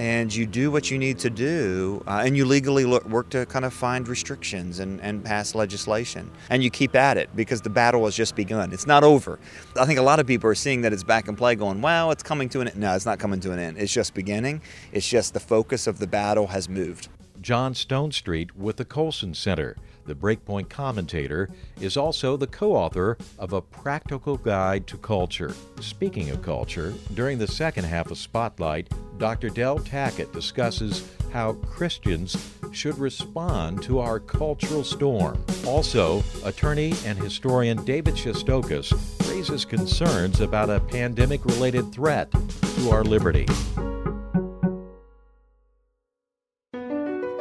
and 0.00 0.34
you 0.34 0.46
do 0.46 0.70
what 0.70 0.90
you 0.90 0.96
need 0.96 1.18
to 1.18 1.28
do, 1.28 2.02
uh, 2.06 2.22
and 2.24 2.34
you 2.34 2.46
legally 2.46 2.86
look, 2.86 3.06
work 3.06 3.28
to 3.28 3.44
kind 3.44 3.66
of 3.66 3.74
find 3.74 4.08
restrictions 4.08 4.78
and, 4.78 4.98
and 5.02 5.22
pass 5.22 5.54
legislation. 5.54 6.30
And 6.48 6.64
you 6.64 6.70
keep 6.70 6.94
at 6.94 7.18
it 7.18 7.28
because 7.36 7.60
the 7.60 7.68
battle 7.68 8.06
has 8.06 8.16
just 8.16 8.34
begun. 8.34 8.72
It's 8.72 8.86
not 8.86 9.04
over. 9.04 9.38
I 9.78 9.84
think 9.84 9.98
a 9.98 10.02
lot 10.02 10.18
of 10.18 10.26
people 10.26 10.48
are 10.48 10.54
seeing 10.54 10.80
that 10.80 10.94
it's 10.94 11.04
back 11.04 11.28
in 11.28 11.36
play, 11.36 11.54
going, 11.54 11.82
well, 11.82 12.12
it's 12.12 12.22
coming 12.22 12.48
to 12.48 12.62
an 12.62 12.68
end. 12.68 12.78
No, 12.78 12.94
it's 12.94 13.04
not 13.04 13.18
coming 13.18 13.40
to 13.40 13.52
an 13.52 13.58
end. 13.58 13.76
It's 13.76 13.92
just 13.92 14.14
beginning. 14.14 14.62
It's 14.90 15.06
just 15.06 15.34
the 15.34 15.40
focus 15.40 15.86
of 15.86 15.98
the 15.98 16.06
battle 16.06 16.46
has 16.46 16.66
moved. 16.66 17.10
John 17.42 17.74
Stonestreet 17.74 18.52
with 18.56 18.78
the 18.78 18.86
Colson 18.86 19.34
Center. 19.34 19.76
The 20.04 20.14
Breakpoint 20.14 20.68
commentator, 20.68 21.50
is 21.80 21.96
also 21.96 22.36
the 22.36 22.46
co 22.46 22.74
author 22.74 23.16
of 23.38 23.52
A 23.52 23.60
Practical 23.60 24.36
Guide 24.36 24.86
to 24.86 24.96
Culture. 24.96 25.54
Speaking 25.80 26.30
of 26.30 26.42
culture, 26.42 26.94
during 27.14 27.38
the 27.38 27.46
second 27.46 27.84
half 27.84 28.10
of 28.10 28.18
Spotlight, 28.18 28.88
Dr. 29.18 29.50
Del 29.50 29.78
Tackett 29.78 30.32
discusses 30.32 31.08
how 31.32 31.52
Christians 31.52 32.36
should 32.72 32.98
respond 32.98 33.82
to 33.82 33.98
our 33.98 34.20
cultural 34.20 34.84
storm. 34.84 35.42
Also, 35.66 36.22
attorney 36.44 36.94
and 37.04 37.18
historian 37.18 37.84
David 37.84 38.14
Shestokas 38.14 38.92
raises 39.30 39.64
concerns 39.64 40.40
about 40.40 40.70
a 40.70 40.80
pandemic 40.80 41.44
related 41.44 41.92
threat 41.92 42.30
to 42.30 42.90
our 42.90 43.04
liberty. 43.04 43.46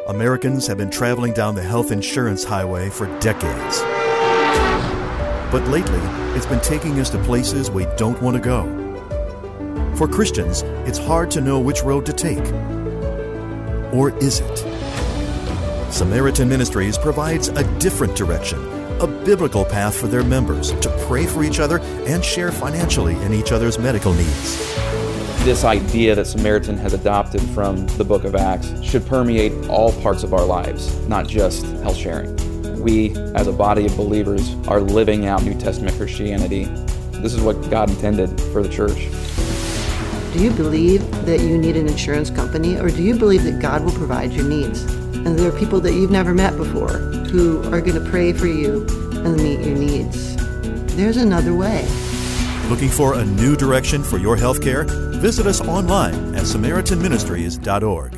Americans 0.10 0.66
have 0.66 0.80
been 0.80 0.90
traveling 0.90 1.34
down 1.34 1.54
the 1.54 1.62
health 1.62 1.92
insurance 1.92 2.44
highway 2.44 2.90
for 2.90 3.06
decades. 3.20 3.80
But 5.52 5.64
lately, 5.68 6.00
it's 6.36 6.48
been 6.48 6.62
taking 6.62 7.00
us 7.00 7.12
to 7.12 7.20
places 7.20 7.70
we 7.70 7.86
don't 7.96 8.20
want 8.20 8.36
to 8.36 8.42
go. 8.42 8.64
For 9.96 10.08
Christians, 10.08 10.64
it's 10.88 10.98
hard 10.98 11.30
to 11.32 11.42
know 11.42 11.60
which 11.60 11.84
road 11.84 12.08
to 12.08 12.14
take. 12.14 12.44
Or 13.94 14.10
is 14.18 14.40
it? 14.40 14.58
Samaritan 15.94 16.50
Ministries 16.50 16.98
provides 16.98 17.50
a 17.50 17.64
different 17.78 18.16
direction, 18.16 18.58
a 19.02 19.06
biblical 19.06 19.64
path 19.64 19.96
for 19.96 20.08
their 20.08 20.24
members 20.24 20.72
to 20.80 20.90
pray 21.06 21.28
for 21.28 21.44
each 21.44 21.60
other 21.60 21.78
and 22.08 22.26
share 22.26 22.52
financially 22.52 23.14
in 23.18 23.32
each 23.32 23.52
other's 23.52 23.78
medical 23.78 24.14
needs 24.14 24.99
this 25.50 25.64
idea 25.64 26.14
that 26.14 26.28
Samaritan 26.28 26.78
has 26.78 26.94
adopted 26.94 27.42
from 27.42 27.88
the 27.98 28.04
book 28.04 28.24
of 28.24 28.36
Acts 28.36 28.72
should 28.84 29.04
permeate 29.08 29.52
all 29.68 29.92
parts 30.04 30.22
of 30.22 30.32
our 30.32 30.46
lives, 30.46 30.96
not 31.08 31.28
just 31.28 31.66
health 31.78 31.96
sharing. 31.96 32.36
We, 32.84 33.16
as 33.34 33.48
a 33.48 33.52
body 33.52 33.88
of 33.88 33.98
believers, 33.98 34.54
are 34.68 34.80
living 34.80 35.26
out 35.26 35.42
New 35.42 35.56
Testament 35.56 35.98
Christianity. 35.98 36.66
This 37.14 37.34
is 37.34 37.42
what 37.42 37.68
God 37.72 37.90
intended 37.90 38.40
for 38.54 38.62
the 38.62 38.70
church. 38.70 39.10
Do 40.34 40.44
you 40.44 40.52
believe 40.52 41.02
that 41.26 41.40
you 41.40 41.58
need 41.58 41.76
an 41.78 41.88
insurance 41.88 42.30
company, 42.30 42.78
or 42.78 42.92
do 42.92 43.02
you 43.02 43.16
believe 43.16 43.44
that 43.46 43.60
God 43.60 43.84
will 43.84 43.94
provide 43.94 44.32
your 44.32 44.48
needs? 44.48 44.84
And 44.84 45.36
there 45.36 45.52
are 45.52 45.60
people 45.60 45.80
that 45.80 45.94
you've 45.94 46.12
never 46.12 46.36
met 46.36 46.58
before 46.58 47.00
who 47.32 47.64
are 47.74 47.82
going 47.82 48.00
to 48.00 48.08
pray 48.12 48.34
for 48.34 48.46
you 48.46 48.86
and 49.26 49.36
meet 49.38 49.66
your 49.66 49.76
needs. 49.76 50.36
There's 50.96 51.18
another 51.18 51.56
way. 51.56 51.88
Looking 52.70 52.90
for 52.90 53.16
a 53.16 53.26
new 53.26 53.56
direction 53.56 54.04
for 54.04 54.20
your 54.20 54.38
health 54.38 54.62
care? 54.62 55.09
Visit 55.20 55.48
us 55.48 55.60
online 55.60 56.34
at 56.34 56.44
SamaritanMinistries.org. 56.44 58.14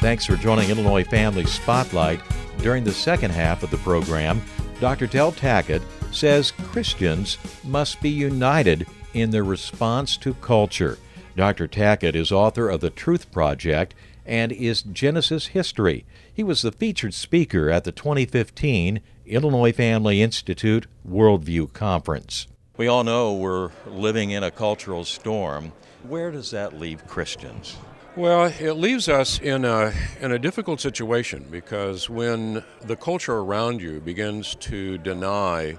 Thanks 0.00 0.24
for 0.24 0.36
joining 0.36 0.70
Illinois 0.70 1.02
Family 1.02 1.44
Spotlight. 1.44 2.20
During 2.58 2.84
the 2.84 2.92
second 2.92 3.32
half 3.32 3.64
of 3.64 3.72
the 3.72 3.78
program, 3.78 4.40
Dr. 4.80 5.08
Del 5.08 5.32
Tackett 5.32 5.82
says 6.12 6.52
Christians 6.52 7.36
must 7.64 8.00
be 8.00 8.10
united 8.10 8.86
in 9.12 9.30
their 9.30 9.42
response 9.42 10.16
to 10.18 10.34
culture. 10.34 10.98
Dr. 11.34 11.66
Tackett 11.66 12.14
is 12.14 12.30
author 12.30 12.68
of 12.68 12.80
The 12.80 12.90
Truth 12.90 13.32
Project 13.32 13.94
and 14.24 14.52
is 14.52 14.82
Genesis 14.82 15.48
History. 15.48 16.04
He 16.32 16.44
was 16.44 16.62
the 16.62 16.70
featured 16.70 17.12
speaker 17.12 17.70
at 17.70 17.84
the 17.84 17.92
2015 17.92 19.00
Illinois 19.30 19.72
Family 19.72 20.22
Institute 20.22 20.86
Worldview 21.08 21.72
Conference. 21.72 22.48
We 22.76 22.88
all 22.88 23.04
know 23.04 23.34
we're 23.34 23.70
living 23.86 24.30
in 24.30 24.42
a 24.42 24.50
cultural 24.50 25.04
storm. 25.04 25.72
Where 26.02 26.32
does 26.32 26.50
that 26.50 26.78
leave 26.78 27.06
Christians? 27.06 27.76
Well, 28.16 28.52
it 28.58 28.72
leaves 28.72 29.08
us 29.08 29.38
in 29.38 29.64
a, 29.64 29.92
in 30.20 30.32
a 30.32 30.38
difficult 30.38 30.80
situation 30.80 31.46
because 31.48 32.10
when 32.10 32.64
the 32.80 32.96
culture 32.96 33.36
around 33.36 33.80
you 33.80 34.00
begins 34.00 34.56
to 34.56 34.98
deny 34.98 35.78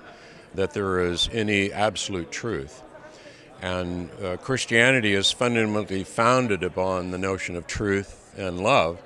that 0.55 0.71
there 0.71 1.01
is 1.01 1.29
any 1.33 1.73
absolute 1.73 2.31
truth, 2.31 2.81
and 3.61 4.09
uh, 4.23 4.37
Christianity 4.37 5.13
is 5.13 5.29
fundamentally 5.29 6.05
founded 6.05 6.63
upon 6.63 7.11
the 7.11 7.17
notion 7.17 7.57
of 7.57 7.67
truth 7.67 8.33
and 8.37 8.61
love, 8.61 9.01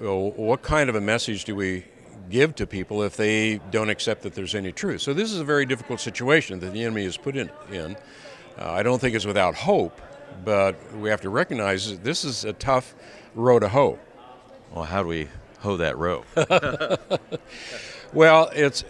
well, 0.00 0.32
what 0.32 0.60
kind 0.60 0.90
of 0.90 0.96
a 0.96 1.00
message 1.00 1.44
do 1.44 1.56
we 1.56 1.84
give 2.30 2.54
to 2.56 2.66
people 2.66 3.02
if 3.02 3.16
they 3.16 3.58
don't 3.70 3.90
accept 3.90 4.22
that 4.22 4.34
there's 4.34 4.54
any 4.54 4.72
truth? 4.72 5.02
So 5.02 5.12
this 5.12 5.32
is 5.32 5.40
a 5.40 5.44
very 5.44 5.66
difficult 5.66 6.00
situation 6.00 6.60
that 6.60 6.72
the 6.72 6.82
enemy 6.82 7.04
is 7.04 7.16
put 7.16 7.36
in. 7.36 7.50
in. 7.70 7.96
Uh, 8.58 8.70
I 8.70 8.82
don't 8.82 9.00
think 9.00 9.14
it's 9.14 9.26
without 9.26 9.54
hope, 9.54 10.00
but 10.44 10.76
we 10.96 11.10
have 11.10 11.20
to 11.22 11.30
recognize 11.30 11.90
that 11.90 12.04
this 12.04 12.24
is 12.24 12.44
a 12.44 12.52
tough 12.52 12.94
row 13.34 13.58
to 13.58 13.68
hoe. 13.68 13.98
Well, 14.72 14.84
how 14.84 15.02
do 15.02 15.08
we 15.08 15.28
hoe 15.58 15.76
that 15.78 15.98
row? 15.98 16.24
well, 18.12 18.50
it's 18.54 18.84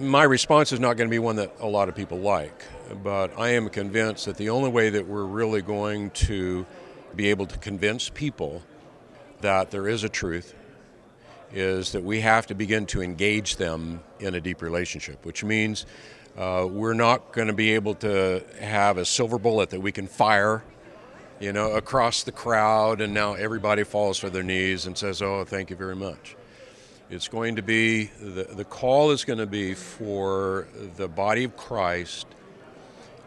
my 0.00 0.24
response 0.24 0.72
is 0.72 0.80
not 0.80 0.96
going 0.96 1.08
to 1.08 1.10
be 1.10 1.18
one 1.18 1.36
that 1.36 1.54
a 1.60 1.66
lot 1.66 1.88
of 1.88 1.94
people 1.94 2.18
like, 2.18 2.64
but 3.02 3.38
I 3.38 3.50
am 3.50 3.68
convinced 3.68 4.26
that 4.26 4.36
the 4.36 4.50
only 4.50 4.70
way 4.70 4.90
that 4.90 5.06
we're 5.06 5.24
really 5.24 5.62
going 5.62 6.10
to 6.10 6.66
be 7.14 7.28
able 7.28 7.46
to 7.46 7.58
convince 7.58 8.08
people 8.08 8.62
that 9.40 9.70
there 9.70 9.88
is 9.88 10.04
a 10.04 10.08
truth 10.08 10.54
is 11.52 11.92
that 11.92 12.02
we 12.04 12.20
have 12.20 12.46
to 12.46 12.54
begin 12.54 12.86
to 12.86 13.02
engage 13.02 13.56
them 13.56 14.00
in 14.18 14.34
a 14.34 14.40
deep 14.40 14.62
relationship, 14.62 15.24
which 15.24 15.42
means 15.42 15.86
uh, 16.36 16.66
we're 16.70 16.94
not 16.94 17.32
going 17.32 17.48
to 17.48 17.52
be 17.52 17.72
able 17.74 17.94
to 17.94 18.42
have 18.60 18.98
a 18.98 19.04
silver 19.04 19.38
bullet 19.38 19.70
that 19.70 19.80
we 19.80 19.92
can 19.92 20.06
fire, 20.06 20.62
you 21.40 21.52
know, 21.52 21.72
across 21.72 22.22
the 22.22 22.32
crowd, 22.32 23.00
and 23.00 23.12
now 23.12 23.34
everybody 23.34 23.82
falls 23.82 24.20
to 24.20 24.30
their 24.30 24.42
knees 24.42 24.86
and 24.86 24.96
says, 24.96 25.22
"Oh, 25.22 25.44
thank 25.44 25.70
you 25.70 25.76
very 25.76 25.96
much." 25.96 26.36
It's 27.10 27.26
going 27.28 27.56
to 27.56 27.62
be 27.62 28.04
the 28.20 28.44
the 28.44 28.64
call 28.64 29.10
is 29.10 29.24
going 29.24 29.40
to 29.40 29.46
be 29.46 29.74
for 29.74 30.68
the 30.96 31.08
body 31.08 31.44
of 31.44 31.56
Christ 31.56 32.26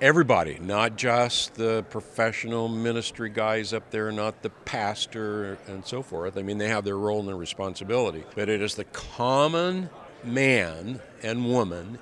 everybody, 0.03 0.59
not 0.59 0.97
just 0.97 1.53
the 1.53 1.81
professional 1.89 2.67
ministry 2.67 3.29
guys 3.29 3.71
up 3.71 3.89
there, 3.89 4.11
not 4.11 4.41
the 4.41 4.49
pastor 4.49 5.57
and 5.65 5.85
so 5.85 6.01
forth. 6.01 6.37
I 6.37 6.41
mean, 6.41 6.57
they 6.57 6.67
have 6.67 6.83
their 6.83 6.97
role 6.97 7.19
and 7.19 7.27
their 7.29 7.37
responsibility. 7.37 8.25
But 8.35 8.49
it 8.49 8.61
is 8.61 8.75
the 8.75 8.83
common 8.83 9.89
man 10.21 10.99
and 11.23 11.49
woman 11.49 11.99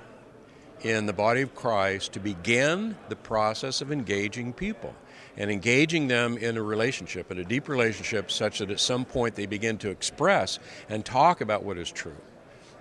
in 0.80 1.06
the 1.06 1.12
body 1.12 1.42
of 1.42 1.54
Christ 1.54 2.14
to 2.14 2.18
begin 2.18 2.96
the 3.08 3.14
process 3.14 3.80
of 3.80 3.92
engaging 3.92 4.52
people 4.52 4.96
and 5.36 5.48
engaging 5.48 6.08
them 6.08 6.36
in 6.36 6.56
a 6.56 6.62
relationship, 6.62 7.30
in 7.30 7.38
a 7.38 7.44
deep 7.44 7.68
relationship, 7.68 8.32
such 8.32 8.58
that 8.58 8.72
at 8.72 8.80
some 8.80 9.04
point 9.04 9.36
they 9.36 9.46
begin 9.46 9.78
to 9.78 9.90
express 9.90 10.58
and 10.88 11.04
talk 11.04 11.40
about 11.40 11.62
what 11.62 11.78
is 11.78 11.92
true. 11.92 12.16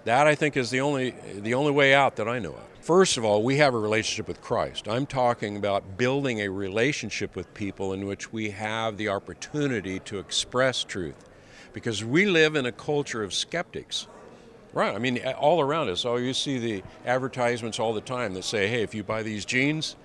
That 0.06 0.28
I 0.28 0.36
think 0.36 0.58
is 0.58 0.70
the 0.70 0.82
only 0.82 1.12
the 1.36 1.54
only 1.54 1.72
way 1.72 1.94
out 1.94 2.16
that 2.16 2.28
I 2.28 2.40
know 2.40 2.54
of. 2.54 2.72
First 2.82 3.18
of 3.18 3.24
all, 3.24 3.44
we 3.44 3.58
have 3.58 3.76
a 3.76 3.80
relationship 3.80 4.28
with 4.28 4.42
Christ. 4.42 4.88
I'm 4.88 5.06
talking 5.06 5.56
about 5.56 5.98
building 5.98 6.40
a 6.40 6.50
relationship 6.50 7.36
with 7.36 7.54
people 7.54 7.94
in 7.94 8.08
which 8.08 8.34
we 8.34 8.50
have 8.50 8.98
the 8.98 9.10
opportunity 9.10 10.00
to 10.00 10.18
express 10.18 10.84
truth. 10.84 11.30
Because 11.74 12.04
we 12.04 12.26
live 12.26 12.56
in 12.56 12.66
a 12.66 12.72
culture 12.72 13.24
of 13.24 13.36
skeptics. 13.36 14.08
Right. 14.74 14.96
I 14.96 14.98
mean, 14.98 15.24
all 15.38 15.62
around 15.62 15.90
us. 15.90 16.06
Oh, 16.06 16.16
you 16.16 16.34
see 16.34 16.58
the 16.58 16.84
advertisements 17.06 17.80
all 17.80 17.94
the 17.94 18.02
time 18.02 18.34
that 18.34 18.44
say, 18.44 18.68
hey, 18.68 18.82
if 18.82 18.96
you 18.96 19.04
buy 19.04 19.22
these 19.22 19.46
jeans, 19.46 19.96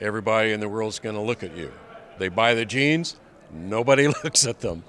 everybody 0.00 0.52
in 0.52 0.60
the 0.60 0.68
world's 0.68 0.98
going 0.98 1.14
to 1.14 1.22
look 1.22 1.42
at 1.42 1.56
you. 1.56 1.72
They 2.18 2.28
buy 2.28 2.54
the 2.54 2.64
jeans, 2.64 3.16
nobody 3.52 4.08
looks 4.24 4.46
at 4.46 4.60
them. 4.60 4.84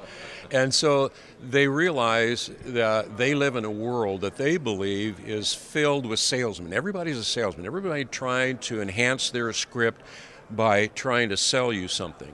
And 0.52 0.74
so 0.74 1.12
they 1.42 1.68
realize 1.68 2.50
that 2.66 3.18
they 3.18 3.36
live 3.36 3.56
in 3.56 3.66
a 3.66 3.72
world 3.72 4.22
that 4.22 4.38
they 4.38 4.58
believe 4.58 5.20
is 5.28 5.54
filled 5.54 6.06
with 6.06 6.20
salesmen. 6.20 6.74
Everybody's 6.74 7.18
a 7.18 7.24
salesman. 7.24 7.66
Everybody 7.66 8.06
trying 8.06 8.60
to 8.60 8.82
enhance 8.82 9.30
their 9.30 9.52
script 9.52 10.02
by 10.50 10.88
trying 10.88 11.30
to 11.30 11.38
sell 11.38 11.74
you 11.74 11.88
something. 11.88 12.34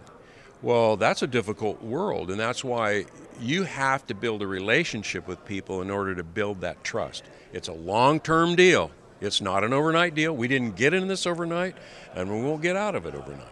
Well, 0.62 0.96
that's 0.96 1.22
a 1.22 1.28
difficult 1.28 1.82
world, 1.84 2.32
and 2.32 2.40
that's 2.40 2.64
why 2.64 3.06
you 3.42 3.64
have 3.64 4.08
to 4.08 4.14
build 4.14 4.42
a 4.42 4.48
relationship 4.48 5.28
with 5.28 5.44
people 5.44 5.82
in 5.82 5.90
order 5.90 6.16
to 6.16 6.24
build 6.24 6.62
that 6.62 6.84
trust. 6.84 7.24
It's 7.52 7.68
a 7.68 7.74
long 7.74 8.20
term 8.20 8.56
deal, 8.56 8.92
it's 9.20 9.42
not 9.42 9.64
an 9.64 9.74
overnight 9.74 10.16
deal. 10.16 10.34
We 10.36 10.48
didn't 10.48 10.76
get 10.76 10.94
in 10.94 11.08
this 11.08 11.26
overnight, 11.26 11.76
and 12.16 12.30
we 12.30 12.42
won't 12.42 12.62
get 12.62 12.76
out 12.76 12.96
of 12.96 13.06
it 13.06 13.16
overnight. 13.16 13.48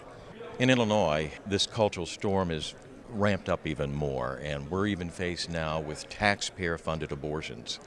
In 0.59 0.69
Illinois, 0.69 1.31
this 1.47 1.65
cultural 1.65 2.05
storm 2.05 2.51
is 2.51 2.75
ramped 3.09 3.49
up 3.49 3.65
even 3.65 3.93
more, 3.93 4.39
and 4.43 4.69
we're 4.69 4.87
even 4.87 5.09
faced 5.09 5.49
now 5.49 5.79
with 5.79 6.07
taxpayer 6.09 6.77
funded 6.77 7.11
abortions. 7.11 7.79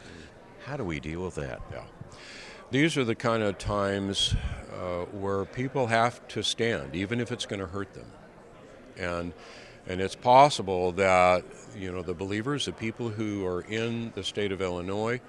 How 0.64 0.76
do 0.76 0.84
we 0.84 0.98
deal 0.98 1.24
with 1.24 1.36
that? 1.36 1.60
Yeah. 1.70 1.84
These 2.70 2.96
are 2.96 3.04
the 3.04 3.14
kind 3.14 3.42
of 3.42 3.58
times 3.58 4.34
uh, 4.72 5.04
where 5.12 5.44
people 5.44 5.86
have 5.86 6.26
to 6.28 6.42
stand, 6.42 6.96
even 6.96 7.20
if 7.20 7.30
it's 7.30 7.46
going 7.46 7.60
to 7.60 7.66
hurt 7.66 7.94
them. 7.94 8.10
And, 8.96 9.32
and 9.86 10.00
it's 10.00 10.16
possible 10.16 10.92
that 10.92 11.44
you 11.76 11.92
know 11.92 12.02
the 12.02 12.14
believers, 12.14 12.64
the 12.64 12.72
people 12.72 13.08
who 13.10 13.46
are 13.46 13.60
in 13.62 14.12
the 14.14 14.24
state 14.24 14.50
of 14.50 14.60
Illinois, 14.60 15.20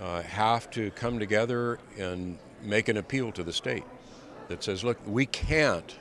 uh, 0.00 0.22
have 0.22 0.70
to 0.72 0.90
come 0.92 1.18
together 1.18 1.78
and 1.98 2.38
make 2.62 2.88
an 2.88 2.96
appeal 2.96 3.32
to 3.32 3.42
the 3.42 3.52
state 3.52 3.84
that 4.48 4.62
says, 4.62 4.84
look, 4.84 4.98
we 5.06 5.26
can't 5.26 5.96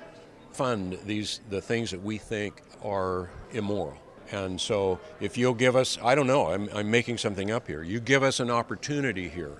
fund 0.56 0.98
these 1.06 1.42
the 1.50 1.62
things 1.62 1.92
that 1.92 2.02
we 2.02 2.18
think 2.18 2.62
are 2.84 3.30
immoral. 3.52 3.98
And 4.32 4.60
so, 4.60 5.00
if 5.20 5.38
you'll 5.38 5.54
give 5.54 5.76
us, 5.76 6.00
I 6.04 6.16
don't 6.16 6.26
know, 6.26 6.48
I'm, 6.48 6.68
I'm 6.74 6.90
making 6.90 7.20
something 7.20 7.52
up 7.52 7.68
here. 7.68 7.84
You 7.84 8.00
give 8.00 8.24
us 8.24 8.40
an 8.40 8.50
opportunity 8.50 9.30
here, 9.30 9.58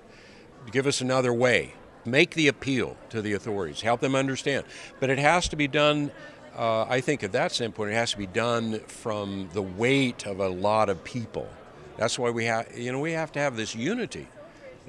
give 0.72 0.88
us 0.88 1.00
another 1.00 1.32
way, 1.32 1.74
make 2.04 2.34
the 2.34 2.48
appeal 2.48 2.96
to 3.10 3.22
the 3.22 3.34
authorities, 3.34 3.80
help 3.82 4.00
them 4.00 4.16
understand. 4.16 4.64
But 4.98 5.10
it 5.10 5.18
has 5.18 5.48
to 5.50 5.56
be 5.56 5.68
done. 5.68 6.10
Uh, 6.56 6.84
I 6.88 7.00
think 7.00 7.22
at 7.22 7.32
that 7.32 7.52
standpoint, 7.52 7.92
it 7.92 7.94
has 7.94 8.12
to 8.12 8.18
be 8.18 8.26
done 8.26 8.80
from 8.80 9.50
the 9.52 9.62
weight 9.62 10.26
of 10.26 10.40
a 10.40 10.48
lot 10.48 10.88
of 10.88 11.04
people. 11.04 11.48
That's 11.96 12.18
why 12.18 12.30
we 12.30 12.46
have, 12.46 12.76
you 12.76 12.90
know, 12.90 12.98
we 13.00 13.12
have 13.12 13.30
to 13.32 13.38
have 13.38 13.56
this 13.56 13.74
unity 13.74 14.26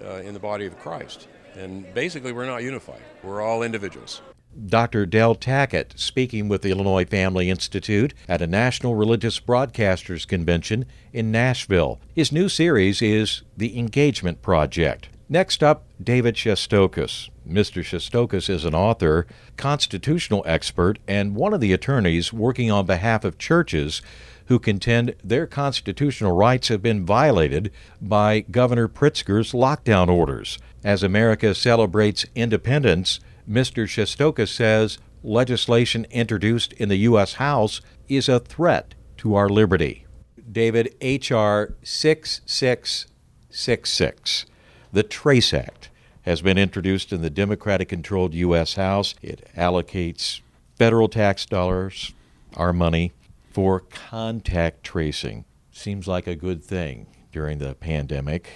uh, 0.04 0.16
in 0.16 0.34
the 0.34 0.40
body 0.40 0.66
of 0.66 0.80
Christ. 0.80 1.28
And 1.56 1.94
basically, 1.94 2.32
we're 2.32 2.46
not 2.46 2.64
unified. 2.64 3.02
We're 3.24 3.42
all 3.42 3.64
individuals. 3.64 4.22
Dr. 4.66 5.06
Del 5.06 5.36
Tackett 5.36 5.98
speaking 6.00 6.50
with 6.50 6.62
the 6.62 6.72
Illinois 6.72 7.06
Family 7.06 7.50
Institute 7.50 8.14
at 8.28 8.42
a 8.42 8.48
National 8.48 8.96
Religious 8.96 9.40
Broadcasters 9.40 10.28
Convention 10.28 10.86
in 11.14 11.32
Nashville. 11.32 12.00
His 12.16 12.32
new 12.32 12.50
series 12.50 13.02
is 13.02 13.44
The 13.56 13.78
Engagement 13.78 14.42
Project. 14.42 15.10
Next 15.30 15.62
up, 15.62 15.84
David 16.02 16.36
Shestokas. 16.36 17.30
Mr. 17.48 17.84
Shestokas 17.84 18.50
is 18.50 18.66
an 18.66 18.74
author, 18.74 19.28
constitutional 19.58 20.44
expert, 20.46 21.00
and 21.08 21.36
one 21.36 21.54
of 21.54 21.62
the 21.62 21.74
attorneys 21.74 22.32
working 22.32 22.72
on 22.72 22.86
behalf 22.86 23.24
of 23.24 23.38
churches 23.38 24.02
who 24.48 24.60
contend 24.60 25.14
their 25.24 25.46
constitutional 25.46 26.32
rights 26.32 26.70
have 26.70 26.82
been 26.82 27.06
violated 27.06 27.72
by 28.02 28.40
Governor 28.40 28.88
Pritzker's 28.88 29.52
lockdown 29.52 30.08
orders. 30.08 30.58
As 30.84 31.04
America 31.04 31.54
celebrates 31.54 32.26
independence, 32.34 33.20
Mr. 33.50 33.88
Shestokas 33.88 34.50
says 34.50 34.98
legislation 35.24 36.06
introduced 36.12 36.74
in 36.74 36.90
the 36.90 36.98
U.S. 36.98 37.36
House 37.36 37.80
is 38.10 38.28
a 38.28 38.40
threat 38.40 38.94
to 39.18 39.36
our 39.36 39.48
liberty. 39.50 40.06
David, 40.52 40.96
H.R. 41.02 41.76
6666, 41.84 44.46
the 44.92 45.04
TRACE 45.04 45.54
Act, 45.54 45.90
has 46.24 46.42
been 46.42 46.58
introduced 46.58 47.14
in 47.14 47.22
the 47.22 47.30
Democratic 47.30 47.90
controlled 47.90 48.34
U.S. 48.34 48.74
House. 48.74 49.14
It 49.22 49.48
allocates 49.56 50.42
federal 50.76 51.08
tax 51.08 51.46
dollars, 51.46 52.14
our 52.56 52.74
money, 52.74 53.14
for 53.52 53.80
contact 53.80 54.84
tracing. 54.84 55.46
Seems 55.72 56.08
like 56.08 56.26
a 56.28 56.36
good 56.36 56.64
thing 56.64 57.08
during 57.32 57.60
the 57.60 57.76
pandemic. 57.76 58.50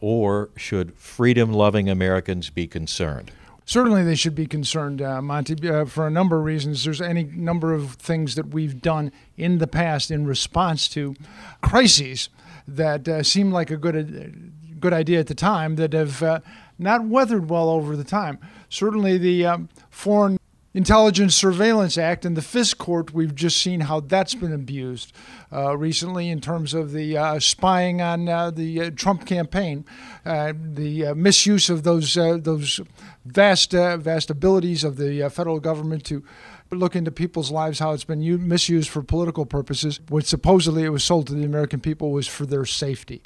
Or 0.00 0.50
should 0.56 0.96
freedom 0.96 1.52
loving 1.52 1.88
Americans 1.88 2.50
be 2.50 2.66
concerned? 2.66 3.30
Certainly, 3.72 4.04
they 4.04 4.16
should 4.16 4.34
be 4.34 4.44
concerned, 4.44 5.00
uh, 5.00 5.22
Monty, 5.22 5.56
uh, 5.66 5.86
for 5.86 6.06
a 6.06 6.10
number 6.10 6.36
of 6.36 6.44
reasons. 6.44 6.84
There's 6.84 7.00
any 7.00 7.24
number 7.24 7.72
of 7.72 7.92
things 7.92 8.34
that 8.34 8.48
we've 8.48 8.82
done 8.82 9.10
in 9.38 9.60
the 9.60 9.66
past 9.66 10.10
in 10.10 10.26
response 10.26 10.86
to 10.88 11.16
crises 11.62 12.28
that 12.68 13.08
uh, 13.08 13.22
like 13.50 13.70
a 13.70 13.78
good, 13.78 13.96
uh, 13.96 14.76
good 14.78 14.92
idea 14.92 15.20
at 15.20 15.28
the 15.28 15.34
time 15.34 15.76
that 15.76 15.94
have 15.94 16.22
uh, 16.22 16.40
not 16.78 17.06
weathered 17.06 17.48
well 17.48 17.70
over 17.70 17.96
the 17.96 18.04
time. 18.04 18.38
Certainly, 18.68 19.16
the 19.16 19.46
um, 19.46 19.70
Foreign 19.88 20.38
Intelligence 20.74 21.34
Surveillance 21.34 21.98
Act 21.98 22.24
and 22.24 22.34
the 22.34 22.40
FISC 22.40 22.78
court, 22.78 23.12
we've 23.12 23.34
just 23.34 23.60
seen 23.60 23.80
how 23.80 24.00
that's 24.00 24.34
been 24.34 24.54
abused 24.54 25.12
uh, 25.52 25.76
recently 25.76 26.30
in 26.30 26.40
terms 26.40 26.72
of 26.72 26.92
the 26.92 27.16
uh, 27.16 27.38
spying 27.38 28.00
on 28.00 28.26
uh, 28.26 28.50
the 28.50 28.80
uh, 28.80 28.90
Trump 28.96 29.26
campaign, 29.26 29.84
uh, 30.24 30.54
the 30.56 31.06
uh, 31.06 31.14
misuse 31.14 31.68
of 31.68 31.82
those 31.82 32.14
those 32.14 32.80
vast 33.26 33.72
vast 33.72 34.30
abilities 34.30 34.82
of 34.82 34.96
the 34.96 35.28
federal 35.28 35.60
government 35.60 36.04
to 36.04 36.24
look 36.70 36.96
into 36.96 37.10
people's 37.10 37.50
lives, 37.50 37.78
how 37.78 37.92
it's 37.92 38.04
been 38.04 38.22
u- 38.22 38.38
misused 38.38 38.88
for 38.88 39.02
political 39.02 39.44
purposes. 39.44 40.00
What 40.08 40.24
supposedly 40.24 40.84
it 40.84 40.88
was 40.88 41.04
sold 41.04 41.26
to 41.26 41.34
the 41.34 41.44
American 41.44 41.80
people 41.80 42.12
was 42.12 42.26
for 42.26 42.46
their 42.46 42.64
safety. 42.64 43.20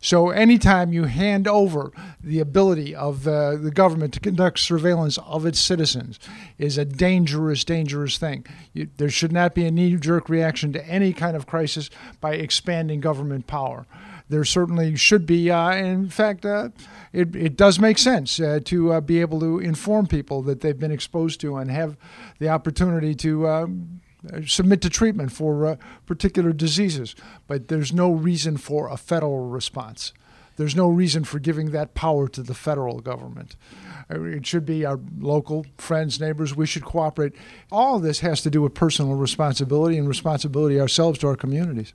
So 0.00 0.30
anytime 0.30 0.92
you 0.92 1.04
hand 1.04 1.48
over 1.48 1.92
the 2.22 2.40
ability 2.40 2.94
of 2.94 3.26
uh, 3.26 3.56
the 3.56 3.70
government 3.70 4.14
to 4.14 4.20
conduct 4.20 4.58
surveillance 4.58 5.18
of 5.18 5.46
its 5.46 5.58
citizens 5.58 6.18
is 6.58 6.78
a 6.78 6.84
dangerous, 6.84 7.64
dangerous 7.64 8.18
thing. 8.18 8.46
You, 8.72 8.88
there 8.96 9.10
should 9.10 9.32
not 9.32 9.54
be 9.54 9.66
a 9.66 9.70
knee-jerk 9.70 10.28
reaction 10.28 10.72
to 10.72 10.86
any 10.86 11.12
kind 11.12 11.36
of 11.36 11.46
crisis 11.46 11.90
by 12.20 12.34
expanding 12.34 13.00
government 13.00 13.46
power. 13.46 13.86
There 14.28 14.44
certainly 14.44 14.96
should 14.96 15.24
be, 15.24 15.50
uh, 15.50 15.72
in 15.72 16.08
fact, 16.08 16.44
uh, 16.44 16.70
it, 17.12 17.36
it 17.36 17.56
does 17.56 17.78
make 17.78 17.96
sense 17.96 18.40
uh, 18.40 18.58
to 18.64 18.94
uh, 18.94 19.00
be 19.00 19.20
able 19.20 19.38
to 19.40 19.60
inform 19.60 20.08
people 20.08 20.42
that 20.42 20.60
they've 20.60 20.78
been 20.78 20.90
exposed 20.90 21.40
to 21.42 21.56
and 21.56 21.70
have 21.70 21.96
the 22.40 22.48
opportunity 22.48 23.14
to 23.14 23.48
um, 23.48 24.00
submit 24.46 24.80
to 24.82 24.90
treatment 24.90 25.32
for 25.32 25.66
uh, 25.66 25.76
particular 26.06 26.52
diseases. 26.52 27.14
But 27.46 27.68
there's 27.68 27.92
no 27.92 28.10
reason 28.10 28.56
for 28.56 28.88
a 28.88 28.96
federal 28.96 29.48
response. 29.48 30.12
There's 30.56 30.74
no 30.74 30.88
reason 30.88 31.24
for 31.24 31.38
giving 31.38 31.70
that 31.72 31.94
power 31.94 32.28
to 32.28 32.42
the 32.42 32.54
federal 32.54 33.00
government. 33.00 33.56
It 34.08 34.46
should 34.46 34.64
be 34.64 34.84
our 34.84 34.98
local 35.18 35.66
friends, 35.76 36.18
neighbors. 36.18 36.56
We 36.56 36.66
should 36.66 36.84
cooperate. 36.84 37.34
All 37.70 37.98
this 37.98 38.20
has 38.20 38.40
to 38.42 38.50
do 38.50 38.62
with 38.62 38.72
personal 38.72 39.14
responsibility 39.14 39.98
and 39.98 40.08
responsibility 40.08 40.80
ourselves 40.80 41.18
to 41.20 41.28
our 41.28 41.36
communities. 41.36 41.92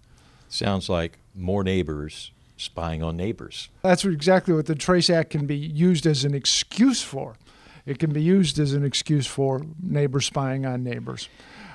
Sounds 0.48 0.90
like 0.90 1.18
more 1.34 1.64
neighbors 1.64 2.32
spying 2.58 3.02
on 3.02 3.18
neighbors. 3.18 3.70
That's 3.82 4.06
exactly 4.06 4.54
what 4.54 4.68
the 4.68 4.76
Trace 4.76 5.10
Act 5.10 5.32
can 5.32 5.48
be 5.48 5.58
used 5.58 6.06
as 6.06 6.24
an 6.24 6.36
excuse 6.36 7.02
for. 7.02 7.38
It 7.86 7.98
can 7.98 8.14
be 8.14 8.22
used 8.22 8.60
as 8.60 8.74
an 8.74 8.86
excuse 8.86 9.26
for 9.26 9.66
neighbors 9.82 10.28
spying 10.28 10.66
on 10.66 10.84
neighbors. 10.84 11.30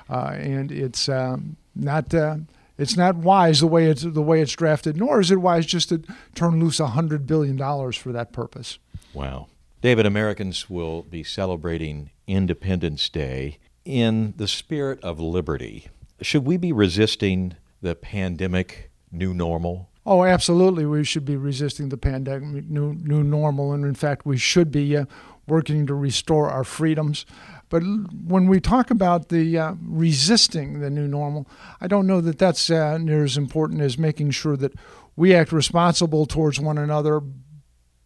Uh, 0.09 0.35
and 0.37 0.71
it's 0.71 1.09
um, 1.09 1.57
not 1.75 2.13
uh, 2.13 2.37
it's 2.77 2.95
not 2.95 3.15
wise 3.15 3.59
the 3.59 3.67
way 3.67 3.85
it's 3.85 4.03
the 4.03 4.21
way 4.21 4.41
it's 4.41 4.53
drafted, 4.53 4.97
nor 4.97 5.19
is 5.19 5.31
it 5.31 5.41
wise 5.41 5.65
just 5.65 5.89
to 5.89 6.01
turn 6.35 6.59
loose 6.59 6.79
hundred 6.79 7.27
billion 7.27 7.55
dollars 7.55 7.97
for 7.97 8.11
that 8.11 8.31
purpose. 8.31 8.79
Wow, 9.13 9.47
David, 9.81 10.05
Americans 10.05 10.69
will 10.69 11.03
be 11.03 11.23
celebrating 11.23 12.11
Independence 12.27 13.09
Day 13.09 13.57
in 13.85 14.33
the 14.37 14.47
spirit 14.47 14.99
of 15.03 15.19
liberty. 15.19 15.87
Should 16.21 16.45
we 16.45 16.57
be 16.57 16.71
resisting 16.71 17.55
the 17.81 17.95
pandemic 17.95 18.91
new 19.11 19.33
normal? 19.33 19.89
Oh, 20.05 20.23
absolutely. 20.23 20.85
We 20.85 21.03
should 21.03 21.25
be 21.25 21.35
resisting 21.35 21.89
the 21.89 21.97
pandemic 21.97 22.69
new 22.69 22.93
new 22.93 23.23
normal, 23.23 23.73
and 23.73 23.83
in 23.83 23.95
fact, 23.95 24.25
we 24.25 24.37
should 24.37 24.71
be 24.71 24.95
uh, 24.95 25.05
working 25.47 25.85
to 25.87 25.93
restore 25.93 26.49
our 26.49 26.63
freedoms. 26.63 27.25
But 27.69 27.81
when 27.81 28.47
we 28.47 28.59
talk 28.61 28.91
about 28.91 29.29
the 29.29 29.57
uh, 29.57 29.73
resisting 29.81 30.79
the 30.79 30.89
new 30.89 31.07
normal, 31.07 31.47
I 31.81 31.87
don't 31.87 32.07
know 32.07 32.21
that 32.21 32.39
that's 32.39 32.69
uh, 32.69 32.97
near 32.97 33.23
as 33.23 33.37
important 33.37 33.81
as 33.81 33.97
making 33.97 34.31
sure 34.31 34.55
that 34.57 34.73
we 35.15 35.33
act 35.35 35.51
responsible 35.51 36.25
towards 36.25 36.59
one 36.59 36.77
another, 36.77 37.21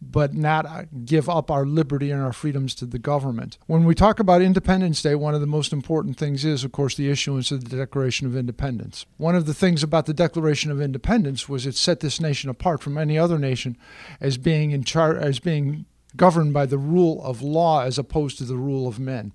but 0.00 0.34
not 0.34 0.66
uh, 0.66 0.82
give 1.04 1.28
up 1.28 1.48
our 1.48 1.64
liberty 1.64 2.10
and 2.10 2.20
our 2.20 2.32
freedoms 2.32 2.74
to 2.74 2.86
the 2.86 2.98
government. 2.98 3.56
When 3.66 3.84
we 3.84 3.94
talk 3.94 4.18
about 4.18 4.42
Independence 4.42 5.00
Day, 5.00 5.14
one 5.14 5.34
of 5.34 5.40
the 5.40 5.46
most 5.46 5.72
important 5.72 6.16
things 6.16 6.44
is, 6.44 6.64
of 6.64 6.72
course, 6.72 6.96
the 6.96 7.08
issuance 7.08 7.52
of 7.52 7.68
the 7.68 7.76
Declaration 7.76 8.26
of 8.26 8.36
Independence. 8.36 9.06
One 9.16 9.36
of 9.36 9.46
the 9.46 9.54
things 9.54 9.84
about 9.84 10.06
the 10.06 10.14
Declaration 10.14 10.72
of 10.72 10.80
Independence 10.80 11.48
was 11.48 11.66
it 11.66 11.76
set 11.76 12.00
this 12.00 12.20
nation 12.20 12.50
apart 12.50 12.82
from 12.82 12.98
any 12.98 13.16
other 13.16 13.38
nation 13.38 13.76
as 14.20 14.38
being 14.38 14.72
in 14.72 14.82
char- 14.82 15.16
as 15.16 15.38
being 15.38 15.86
governed 16.16 16.52
by 16.52 16.66
the 16.66 16.78
rule 16.78 17.22
of 17.22 17.42
law 17.42 17.82
as 17.82 17.96
opposed 17.96 18.38
to 18.38 18.44
the 18.44 18.56
rule 18.56 18.88
of 18.88 18.98
men. 18.98 19.32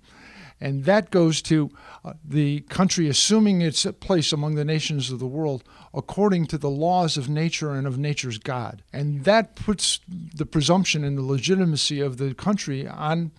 And 0.59 0.85
that 0.85 1.11
goes 1.11 1.41
to 1.43 1.69
uh, 2.03 2.13
the 2.23 2.61
country 2.61 3.07
assuming 3.07 3.61
its 3.61 3.85
place 3.99 4.31
among 4.31 4.55
the 4.55 4.65
nations 4.65 5.11
of 5.11 5.19
the 5.19 5.27
world 5.27 5.63
according 5.93 6.47
to 6.47 6.57
the 6.57 6.69
laws 6.69 7.17
of 7.17 7.29
nature 7.29 7.71
and 7.71 7.85
of 7.85 7.97
nature's 7.97 8.37
God. 8.37 8.81
And 8.91 9.23
that 9.25 9.55
puts 9.55 9.99
the 10.07 10.45
presumption 10.45 11.03
and 11.03 11.17
the 11.17 11.23
legitimacy 11.23 12.01
of 12.01 12.17
the 12.17 12.33
country 12.33 12.87
on 12.87 13.31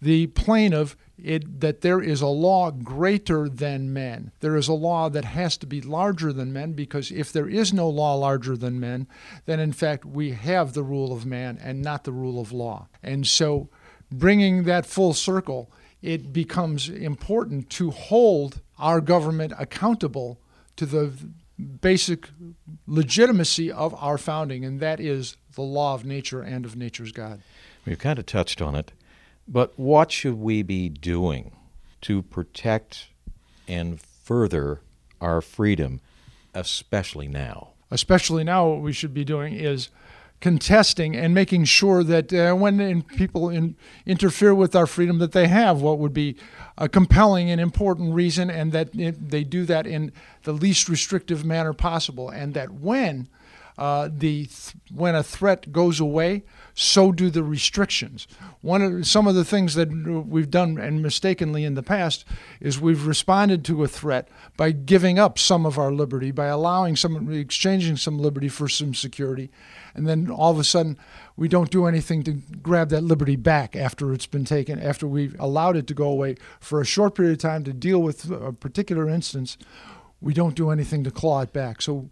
the 0.00 0.26
plane 0.28 0.72
of 0.72 0.96
it, 1.22 1.60
that 1.60 1.80
there 1.80 2.00
is 2.00 2.20
a 2.20 2.26
law 2.26 2.70
greater 2.70 3.48
than 3.48 3.92
men. 3.92 4.32
There 4.40 4.56
is 4.56 4.68
a 4.68 4.74
law 4.74 5.08
that 5.10 5.24
has 5.24 5.56
to 5.58 5.66
be 5.66 5.80
larger 5.80 6.32
than 6.32 6.52
men 6.52 6.72
because 6.72 7.10
if 7.10 7.32
there 7.32 7.48
is 7.48 7.72
no 7.72 7.88
law 7.88 8.14
larger 8.14 8.56
than 8.56 8.80
men, 8.80 9.06
then 9.46 9.60
in 9.60 9.72
fact 9.72 10.04
we 10.04 10.32
have 10.32 10.72
the 10.72 10.82
rule 10.82 11.12
of 11.12 11.24
man 11.24 11.58
and 11.62 11.82
not 11.82 12.04
the 12.04 12.12
rule 12.12 12.40
of 12.40 12.52
law. 12.52 12.88
And 13.02 13.26
so 13.26 13.68
bringing 14.10 14.64
that 14.64 14.86
full 14.86 15.14
circle 15.14 15.70
it 16.04 16.34
becomes 16.34 16.90
important 16.90 17.70
to 17.70 17.90
hold 17.90 18.60
our 18.78 19.00
government 19.00 19.54
accountable 19.58 20.38
to 20.76 20.84
the 20.84 21.12
basic 21.80 22.28
legitimacy 22.86 23.72
of 23.72 23.94
our 23.94 24.18
founding, 24.18 24.66
and 24.66 24.80
that 24.80 25.00
is 25.00 25.38
the 25.54 25.62
law 25.62 25.94
of 25.94 26.04
nature 26.04 26.42
and 26.42 26.66
of 26.66 26.76
nature's 26.76 27.10
God. 27.10 27.40
We've 27.86 27.98
kind 27.98 28.18
of 28.18 28.26
touched 28.26 28.60
on 28.60 28.74
it, 28.74 28.92
but 29.48 29.78
what 29.78 30.12
should 30.12 30.38
we 30.38 30.62
be 30.62 30.90
doing 30.90 31.52
to 32.02 32.20
protect 32.20 33.08
and 33.66 33.98
further 33.98 34.82
our 35.22 35.40
freedom, 35.40 36.02
especially 36.52 37.28
now? 37.28 37.70
Especially 37.90 38.44
now, 38.44 38.68
what 38.68 38.80
we 38.82 38.92
should 38.92 39.14
be 39.14 39.24
doing 39.24 39.54
is 39.54 39.88
contesting 40.44 41.16
and 41.16 41.32
making 41.32 41.64
sure 41.64 42.04
that 42.04 42.30
uh, 42.30 42.52
when 42.52 42.78
in, 42.78 43.00
people 43.00 43.48
in, 43.48 43.74
interfere 44.04 44.54
with 44.54 44.76
our 44.76 44.86
freedom, 44.86 45.16
that 45.18 45.32
they 45.32 45.48
have 45.48 45.80
what 45.80 45.98
would 45.98 46.12
be 46.12 46.36
a 46.76 46.86
compelling 46.86 47.50
and 47.50 47.62
important 47.62 48.12
reason, 48.12 48.50
and 48.50 48.70
that 48.70 48.94
it, 48.94 49.30
they 49.30 49.42
do 49.42 49.64
that 49.64 49.86
in 49.86 50.12
the 50.42 50.52
least 50.52 50.86
restrictive 50.86 51.46
manner 51.46 51.72
possible, 51.72 52.28
and 52.28 52.52
that 52.52 52.70
when 52.70 53.26
uh, 53.76 54.08
the 54.12 54.46
th- 54.46 54.74
when 54.94 55.14
a 55.14 55.22
threat 55.22 55.72
goes 55.72 55.98
away, 55.98 56.44
so 56.74 57.10
do 57.10 57.30
the 57.30 57.42
restrictions. 57.42 58.28
One 58.60 58.82
of 58.82 59.06
some 59.06 59.26
of 59.26 59.34
the 59.34 59.44
things 59.44 59.74
that 59.74 59.90
we've 60.26 60.50
done 60.50 60.78
and 60.78 61.02
mistakenly 61.02 61.64
in 61.64 61.74
the 61.74 61.82
past 61.82 62.24
is 62.60 62.80
we've 62.80 63.06
responded 63.06 63.64
to 63.64 63.82
a 63.82 63.88
threat 63.88 64.28
by 64.56 64.70
giving 64.70 65.18
up 65.18 65.38
some 65.38 65.66
of 65.66 65.78
our 65.78 65.92
liberty, 65.92 66.30
by 66.30 66.46
allowing 66.46 66.96
some 66.96 67.32
exchanging 67.32 67.96
some 67.96 68.18
liberty 68.18 68.48
for 68.48 68.68
some 68.68 68.94
security, 68.94 69.50
and 69.94 70.06
then 70.06 70.30
all 70.30 70.52
of 70.52 70.58
a 70.58 70.64
sudden 70.64 70.96
we 71.36 71.48
don't 71.48 71.70
do 71.70 71.86
anything 71.86 72.22
to 72.22 72.32
grab 72.62 72.90
that 72.90 73.02
liberty 73.02 73.36
back 73.36 73.74
after 73.74 74.12
it's 74.12 74.26
been 74.26 74.44
taken, 74.44 74.78
after 74.78 75.06
we've 75.06 75.34
allowed 75.40 75.76
it 75.76 75.86
to 75.88 75.94
go 75.94 76.08
away 76.08 76.36
for 76.60 76.80
a 76.80 76.86
short 76.86 77.16
period 77.16 77.32
of 77.32 77.38
time 77.38 77.64
to 77.64 77.72
deal 77.72 78.00
with 78.00 78.30
a 78.30 78.52
particular 78.52 79.08
instance. 79.08 79.58
We 80.20 80.32
don't 80.32 80.54
do 80.54 80.70
anything 80.70 81.04
to 81.04 81.10
claw 81.10 81.42
it 81.42 81.52
back. 81.52 81.82
So 81.82 82.08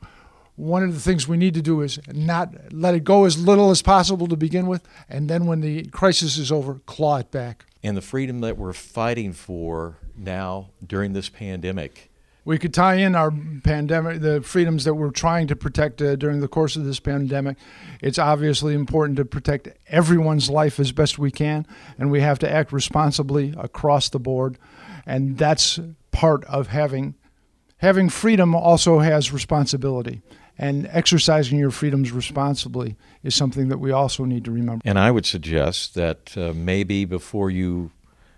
one 0.57 0.83
of 0.83 0.93
the 0.93 1.01
things 1.01 1.27
we 1.27 1.37
need 1.37 1.55
to 1.55 1.63
do 1.63 1.81
is 1.81 1.99
not 2.13 2.73
let 2.73 2.95
it 2.95 3.05
go 3.05 3.25
as 3.25 3.43
little 3.43 3.71
as 3.71 3.81
possible 3.83 4.29
to 4.29 4.37
begin 4.37 4.67
with, 4.67 4.87
and 5.09 5.29
then 5.29 5.47
when 5.47 5.61
the 5.61 5.85
crisis 5.87 6.37
is 6.37 6.53
over, 6.53 6.81
claw 6.87 7.19
it 7.19 7.31
back. 7.31 7.65
And 7.83 7.97
the 7.97 8.03
freedom 8.03 8.41
that 8.41 8.59
we're 8.59 8.75
fighting 8.75 9.33
for 9.33 9.97
now 10.17 10.71
during 10.87 11.15
this 11.15 11.29
pandemic. 11.29 12.11
We 12.45 12.59
could 12.59 12.75
tie 12.75 12.97
in 12.97 13.15
our 13.15 13.33
pandemic, 13.63 14.21
the 14.21 14.43
freedoms 14.43 14.85
that 14.85 14.95
we're 14.95 15.11
trying 15.11 15.47
to 15.47 15.57
protect 15.57 16.03
uh, 16.03 16.17
during 16.17 16.41
the 16.41 16.49
course 16.49 16.75
of 16.75 16.85
this 16.85 16.99
pandemic. 16.99 17.57
It's 18.01 18.19
obviously 18.19 18.75
important 18.75 19.17
to 19.19 19.25
protect 19.25 19.69
everyone's 19.87 20.51
life 20.51 20.81
as 20.81 20.91
best 20.91 21.19
we 21.19 21.31
can, 21.31 21.67
and 21.99 22.11
we 22.11 22.21
have 22.21 22.41
to 22.41 22.51
act 22.51 22.73
responsibly 22.73 23.55
across 23.57 24.09
the 24.09 24.19
board. 24.19 24.59
And 25.07 25.39
that's 25.39 25.79
part 26.11 26.45
of 26.45 26.69
having 26.69 27.15
having 27.79 28.09
freedom 28.09 28.55
also 28.55 29.01
has 29.01 29.33
responsibility 29.33 30.23
and 30.59 30.89
exercising 30.91 31.59
your 31.59 31.71
freedoms 31.71 32.13
responsibly 32.13 32.97
is 33.23 33.35
something 33.35 33.69
that 33.69 33.79
we 33.79 33.91
also 33.91 34.25
need 34.25 34.45
to 34.45 34.51
remember. 34.51 34.83
And 34.85 34.99
I 34.99 35.11
would 35.11 35.27
suggest 35.27 35.95
that 35.95 36.37
uh, 36.37 36.53
maybe 36.55 37.05
before 37.05 37.51
you 37.51 37.91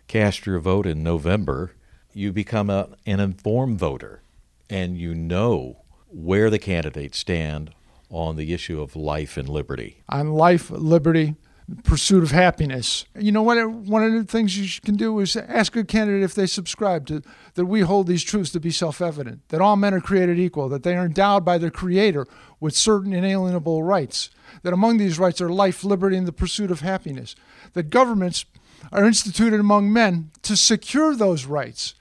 cast 0.06 0.46
your 0.46 0.58
vote 0.58 0.86
in 0.86 1.02
November, 1.02 1.72
you 2.12 2.32
become 2.32 2.70
a, 2.70 2.88
an 3.06 3.20
informed 3.20 3.78
voter 3.78 4.22
and 4.70 4.96
you 4.96 5.14
know 5.14 5.78
where 6.08 6.50
the 6.50 6.58
candidates 6.58 7.18
stand 7.18 7.72
on 8.10 8.36
the 8.36 8.52
issue 8.52 8.80
of 8.80 8.94
life 8.94 9.36
and 9.36 9.48
liberty. 9.48 10.02
On 10.08 10.32
life, 10.32 10.70
liberty, 10.70 11.34
pursuit 11.82 12.22
of 12.22 12.30
happiness. 12.30 13.06
You 13.18 13.32
know 13.32 13.42
what? 13.42 13.70
One 13.70 14.04
of 14.04 14.12
the 14.12 14.24
things 14.24 14.58
you 14.58 14.80
can 14.82 14.96
do 14.96 15.18
is 15.20 15.34
ask 15.34 15.74
a 15.76 15.84
candidate 15.84 16.22
if 16.22 16.34
they 16.34 16.46
subscribe 16.46 17.06
to 17.06 17.22
that 17.54 17.64
we 17.64 17.80
hold 17.80 18.06
these 18.06 18.22
truths 18.22 18.50
to 18.50 18.60
be 18.60 18.70
self-evident, 18.70 19.48
that 19.48 19.62
all 19.62 19.76
men 19.76 19.94
are 19.94 20.00
created 20.00 20.38
equal, 20.38 20.68
that 20.68 20.82
they 20.82 20.94
are 20.94 21.06
endowed 21.06 21.44
by 21.44 21.56
their 21.56 21.70
Creator 21.70 22.26
with 22.60 22.76
certain 22.76 23.14
inalienable 23.14 23.82
rights, 23.82 24.28
that 24.62 24.74
among 24.74 24.98
these 24.98 25.18
rights 25.18 25.40
are 25.40 25.48
life, 25.48 25.84
liberty, 25.84 26.16
and 26.16 26.28
the 26.28 26.32
pursuit 26.32 26.70
of 26.70 26.80
happiness, 26.80 27.34
that 27.72 27.90
governments 27.90 28.44
are 28.92 29.06
instituted 29.06 29.58
among 29.58 29.90
men 29.90 30.30
to 30.42 30.56
secure 30.56 31.16
those 31.16 31.46
rights, 31.46 31.94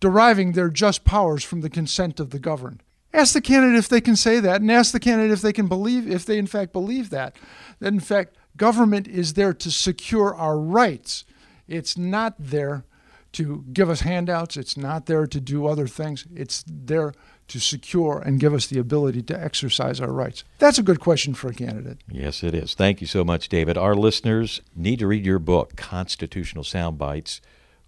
deriving 0.00 0.52
their 0.52 0.68
just 0.68 1.04
powers 1.04 1.44
from 1.44 1.60
the 1.60 1.70
consent 1.70 2.18
of 2.18 2.30
the 2.30 2.40
governed. 2.40 2.82
Ask 3.14 3.32
the 3.32 3.40
candidate 3.40 3.78
if 3.78 3.88
they 3.88 4.00
can 4.00 4.16
say 4.16 4.40
that, 4.40 4.60
and 4.60 4.70
ask 4.70 4.92
the 4.92 5.00
candidate 5.00 5.30
if 5.30 5.40
they 5.40 5.52
can 5.52 5.68
believe, 5.68 6.10
if 6.10 6.26
they 6.26 6.38
in 6.38 6.46
fact 6.46 6.72
believe 6.72 7.10
that, 7.10 7.36
that 7.78 7.92
in 7.92 8.00
fact 8.00 8.35
Government 8.56 9.06
is 9.06 9.34
there 9.34 9.52
to 9.52 9.70
secure 9.70 10.34
our 10.34 10.58
rights. 10.58 11.24
It's 11.68 11.96
not 11.96 12.34
there 12.38 12.84
to 13.32 13.64
give 13.72 13.90
us 13.90 14.00
handouts. 14.00 14.56
It's 14.56 14.76
not 14.76 15.06
there 15.06 15.26
to 15.26 15.40
do 15.40 15.66
other 15.66 15.86
things. 15.86 16.26
It's 16.34 16.64
there 16.66 17.12
to 17.48 17.60
secure 17.60 18.18
and 18.18 18.40
give 18.40 18.52
us 18.52 18.66
the 18.66 18.78
ability 18.78 19.22
to 19.22 19.40
exercise 19.40 20.00
our 20.00 20.12
rights? 20.12 20.44
That's 20.58 20.78
a 20.78 20.82
good 20.82 21.00
question 21.00 21.34
for 21.34 21.48
a 21.48 21.54
candidate. 21.54 21.98
Yes, 22.10 22.42
it 22.42 22.54
is. 22.54 22.74
Thank 22.74 23.00
you 23.00 23.06
so 23.06 23.24
much, 23.24 23.48
David. 23.48 23.78
Our 23.78 23.94
listeners 23.94 24.60
need 24.74 24.98
to 24.98 25.06
read 25.06 25.24
your 25.24 25.38
book, 25.38 25.76
Constitutional 25.76 26.64
Sound 26.64 26.98
Bites. 26.98 27.40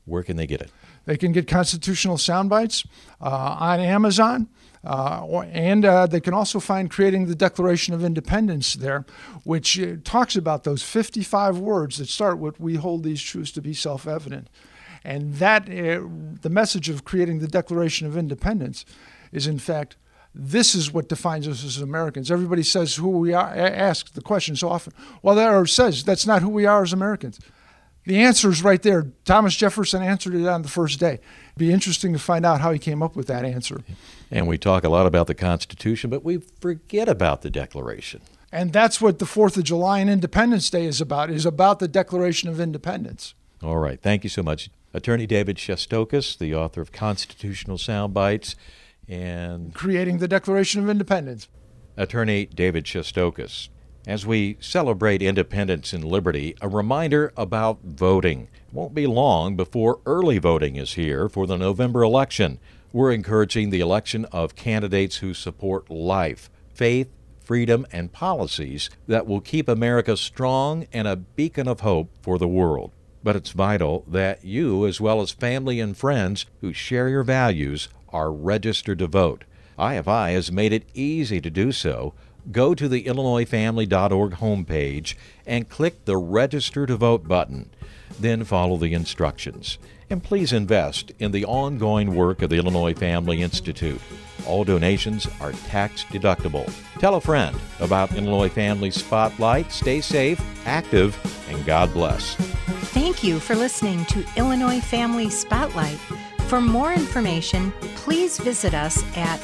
Where 0.09 0.23
can 0.23 0.37
they 0.37 0.47
get 0.47 0.61
it? 0.61 0.71
They 1.05 1.17
can 1.17 1.33
get 1.33 1.47
Constitutional 1.47 2.19
Sound 2.19 2.51
Bites 2.51 2.85
uh, 3.21 3.57
on 3.59 3.81
Amazon. 3.81 4.49
Uh, 4.85 5.41
and 5.53 5.85
uh, 5.85 6.07
they 6.07 6.21
can 6.21 6.33
also 6.33 6.61
find 6.61 6.91
Creating 6.91 7.27
the 7.27 7.35
Declaration 7.35 7.95
of 7.95 8.05
Independence 8.05 8.75
there, 8.75 9.05
which 9.45 9.79
uh, 9.79 9.97
talks 10.05 10.37
about 10.37 10.65
those 10.65 10.83
55 10.83 11.59
words 11.59 11.99
that 11.99 12.09
start 12.09 12.39
with 12.39 12.61
We 12.61 12.77
hold 12.77 13.03
these 13.03 13.21
truths 13.21 13.51
to 13.53 13.61
be 13.61 13.75
self 13.75 14.07
evident. 14.07 14.49
And 15.05 15.35
that, 15.37 15.69
uh, 15.69 16.07
the 16.43 16.51
message 16.51 16.89
of 16.89 17.05
creating 17.05 17.39
the 17.39 17.49
Declaration 17.49 18.07
of 18.07 18.17
Independence 18.17 18.85
is, 19.33 19.47
in 19.47 19.59
fact, 19.59 19.97
this 20.35 20.75
is 20.75 20.93
what 20.93 21.09
defines 21.09 21.49
us 21.49 21.65
as 21.65 21.79
Americans. 21.79 22.31
Everybody 22.31 22.63
says 22.63 22.97
who 22.97 23.09
we 23.09 23.33
are, 23.33 23.49
asks 23.49 24.11
the 24.11 24.21
question 24.21 24.55
so 24.55 24.69
often. 24.69 24.93
Well, 25.23 25.35
there 25.35 25.65
says 25.67 26.05
that's 26.05 26.27
not 26.27 26.43
who 26.43 26.49
we 26.49 26.67
are 26.67 26.83
as 26.83 26.93
Americans. 26.93 27.41
The 28.09 28.21
answer 28.21 28.49
is 28.49 28.63
right 28.63 28.81
there. 28.81 29.09
Thomas 29.27 29.55
Jefferson 29.55 30.03
answered 30.03 30.35
it 30.35 30.47
on 30.47 30.63
the 30.63 30.69
first 30.69 30.99
day. 30.99 31.21
It'd 31.49 31.59
be 31.59 31.71
interesting 31.71 32.15
to 32.15 32.19
find 32.19 32.47
out 32.47 32.63
how 32.63 32.73
he 32.73 32.79
came 32.79 33.03
up 33.03 33.15
with 33.15 33.27
that 33.27 33.45
answer. 33.45 33.83
And 34.31 34.49
we 34.49 34.57
talk 34.57 34.83
a 34.83 34.89
lot 34.89 35.07
about 35.07 35.27
the 35.27 35.35
Constitution, 35.35 36.09
but 36.09 36.25
we 36.25 36.39
forget 36.39 37.07
about 37.07 37.43
the 37.43 37.51
Declaration. 37.51 38.23
And 38.51 38.73
that's 38.73 38.99
what 38.99 39.19
the 39.19 39.27
4th 39.27 39.59
of 39.59 39.65
July 39.65 39.99
and 39.99 40.09
Independence 40.09 40.71
Day 40.71 40.87
is 40.87 41.03
about, 41.03 41.29
is 41.29 41.45
about 41.45 41.81
the 41.81 41.87
Declaration 41.87 42.49
of 42.49 42.59
Independence. 42.59 43.35
All 43.63 43.77
right. 43.77 44.01
Thank 44.01 44.25
you 44.25 44.31
so 44.31 44.43
much. 44.43 44.71
Attorney 44.95 45.27
David 45.27 45.59
Shestokas, 45.59 46.39
the 46.39 46.55
author 46.55 46.81
of 46.81 46.93
Constitutional 46.93 47.77
Sound 47.77 48.15
Bites 48.15 48.57
and 49.07 49.75
Creating 49.75 50.17
the 50.17 50.29
Declaration 50.29 50.83
of 50.83 50.89
Independence. 50.89 51.49
Attorney 51.95 52.47
David 52.47 52.85
Shestokas. 52.85 53.69
As 54.07 54.25
we 54.25 54.57
celebrate 54.61 55.21
independence 55.21 55.93
and 55.93 56.05
liberty, 56.05 56.55
a 56.61 56.69
reminder 56.69 57.33
about 57.37 57.83
voting. 57.83 58.49
It 58.69 58.75
won't 58.75 58.95
be 58.95 59.07
long 59.07 59.57
before 59.57 60.01
early 60.07 60.39
voting 60.39 60.77
is 60.77 60.95
here 60.95 61.29
for 61.29 61.47
the 61.47 61.59
November 61.59 62.03
election. 62.03 62.59
We're 62.93 63.13
encouraging 63.13 63.71
the 63.71 63.81
election 63.81 64.25
of 64.27 64.55
candidates 64.55 65.17
who 65.17 65.35
support 65.35 65.91
life, 65.91 66.49
faith, 66.73 67.09
freedom, 67.41 67.87
and 67.93 68.13
policies 68.13 68.89
that 69.07 69.27
will 69.27 69.41
keep 69.41 69.69
America 69.69 70.17
strong 70.17 70.87
and 70.93 71.09
a 71.09 71.17
beacon 71.17 71.69
of 71.69 71.81
hope 71.81 72.11
for 72.23 72.39
the 72.39 72.49
world. 72.49 72.93
But 73.23 73.37
it's 73.37 73.51
vital 73.51 74.05
that 74.07 74.45
you, 74.45 74.87
as 74.87 75.01
well 75.01 75.21
as 75.21 75.33
family 75.33 75.81
and 75.81 75.97
friends 75.97 76.47
who 76.61 76.73
share 76.73 77.09
your 77.09 77.25
values, 77.25 77.89
are 78.11 78.33
registered 78.33 79.01
to 79.01 79.07
vote. 79.07 79.45
IFI 79.79 80.33
has 80.33 80.51
made 80.51 80.73
it 80.73 80.89
easy 80.95 81.41
to 81.41 81.51
do 81.51 81.73
so 81.73 82.15
go 82.53 82.75
to 82.75 82.89
the 82.89 83.05
IllinoisFamily.org 83.05 84.33
homepage 84.35 85.15
and 85.47 85.69
click 85.69 86.05
the 86.05 86.17
Register 86.17 86.87
to 86.87 86.97
Vote 86.97 87.27
button. 87.27 87.71
Then 88.19 88.45
follow 88.45 88.77
the 88.77 88.95
instructions. 88.95 89.79
And 90.11 90.23
please 90.23 90.53
invest 90.53 91.13
in 91.19 91.33
the 91.33 91.45
ongoing 91.45 92.15
work 92.15 92.41
of 92.41 92.49
the 92.49 92.57
Illinois 92.57 92.95
Family 92.95 93.43
Institute. 93.43 94.01
All 94.47 94.65
donations 94.65 95.29
are 95.41 95.53
tax 95.53 96.05
deductible. 96.05 96.73
Tell 96.99 97.17
a 97.17 97.21
friend 97.21 97.55
about 97.81 98.15
Illinois 98.15 98.49
Family 98.49 98.91
Spotlight. 98.91 99.71
Stay 99.71 100.01
safe, 100.01 100.41
active, 100.67 101.17
and 101.51 101.65
God 101.67 101.93
bless. 101.93 102.37
Thank 102.95 103.23
you 103.23 103.39
for 103.39 103.55
listening 103.55 104.07
to 104.07 104.25
Illinois 104.37 104.81
Family 104.81 105.29
Spotlight. 105.29 105.99
For 106.49 106.63
more 106.63 106.95
information, 106.95 107.73
please 107.97 108.39
visit 108.39 108.73
us 108.73 109.05
at 109.15 109.39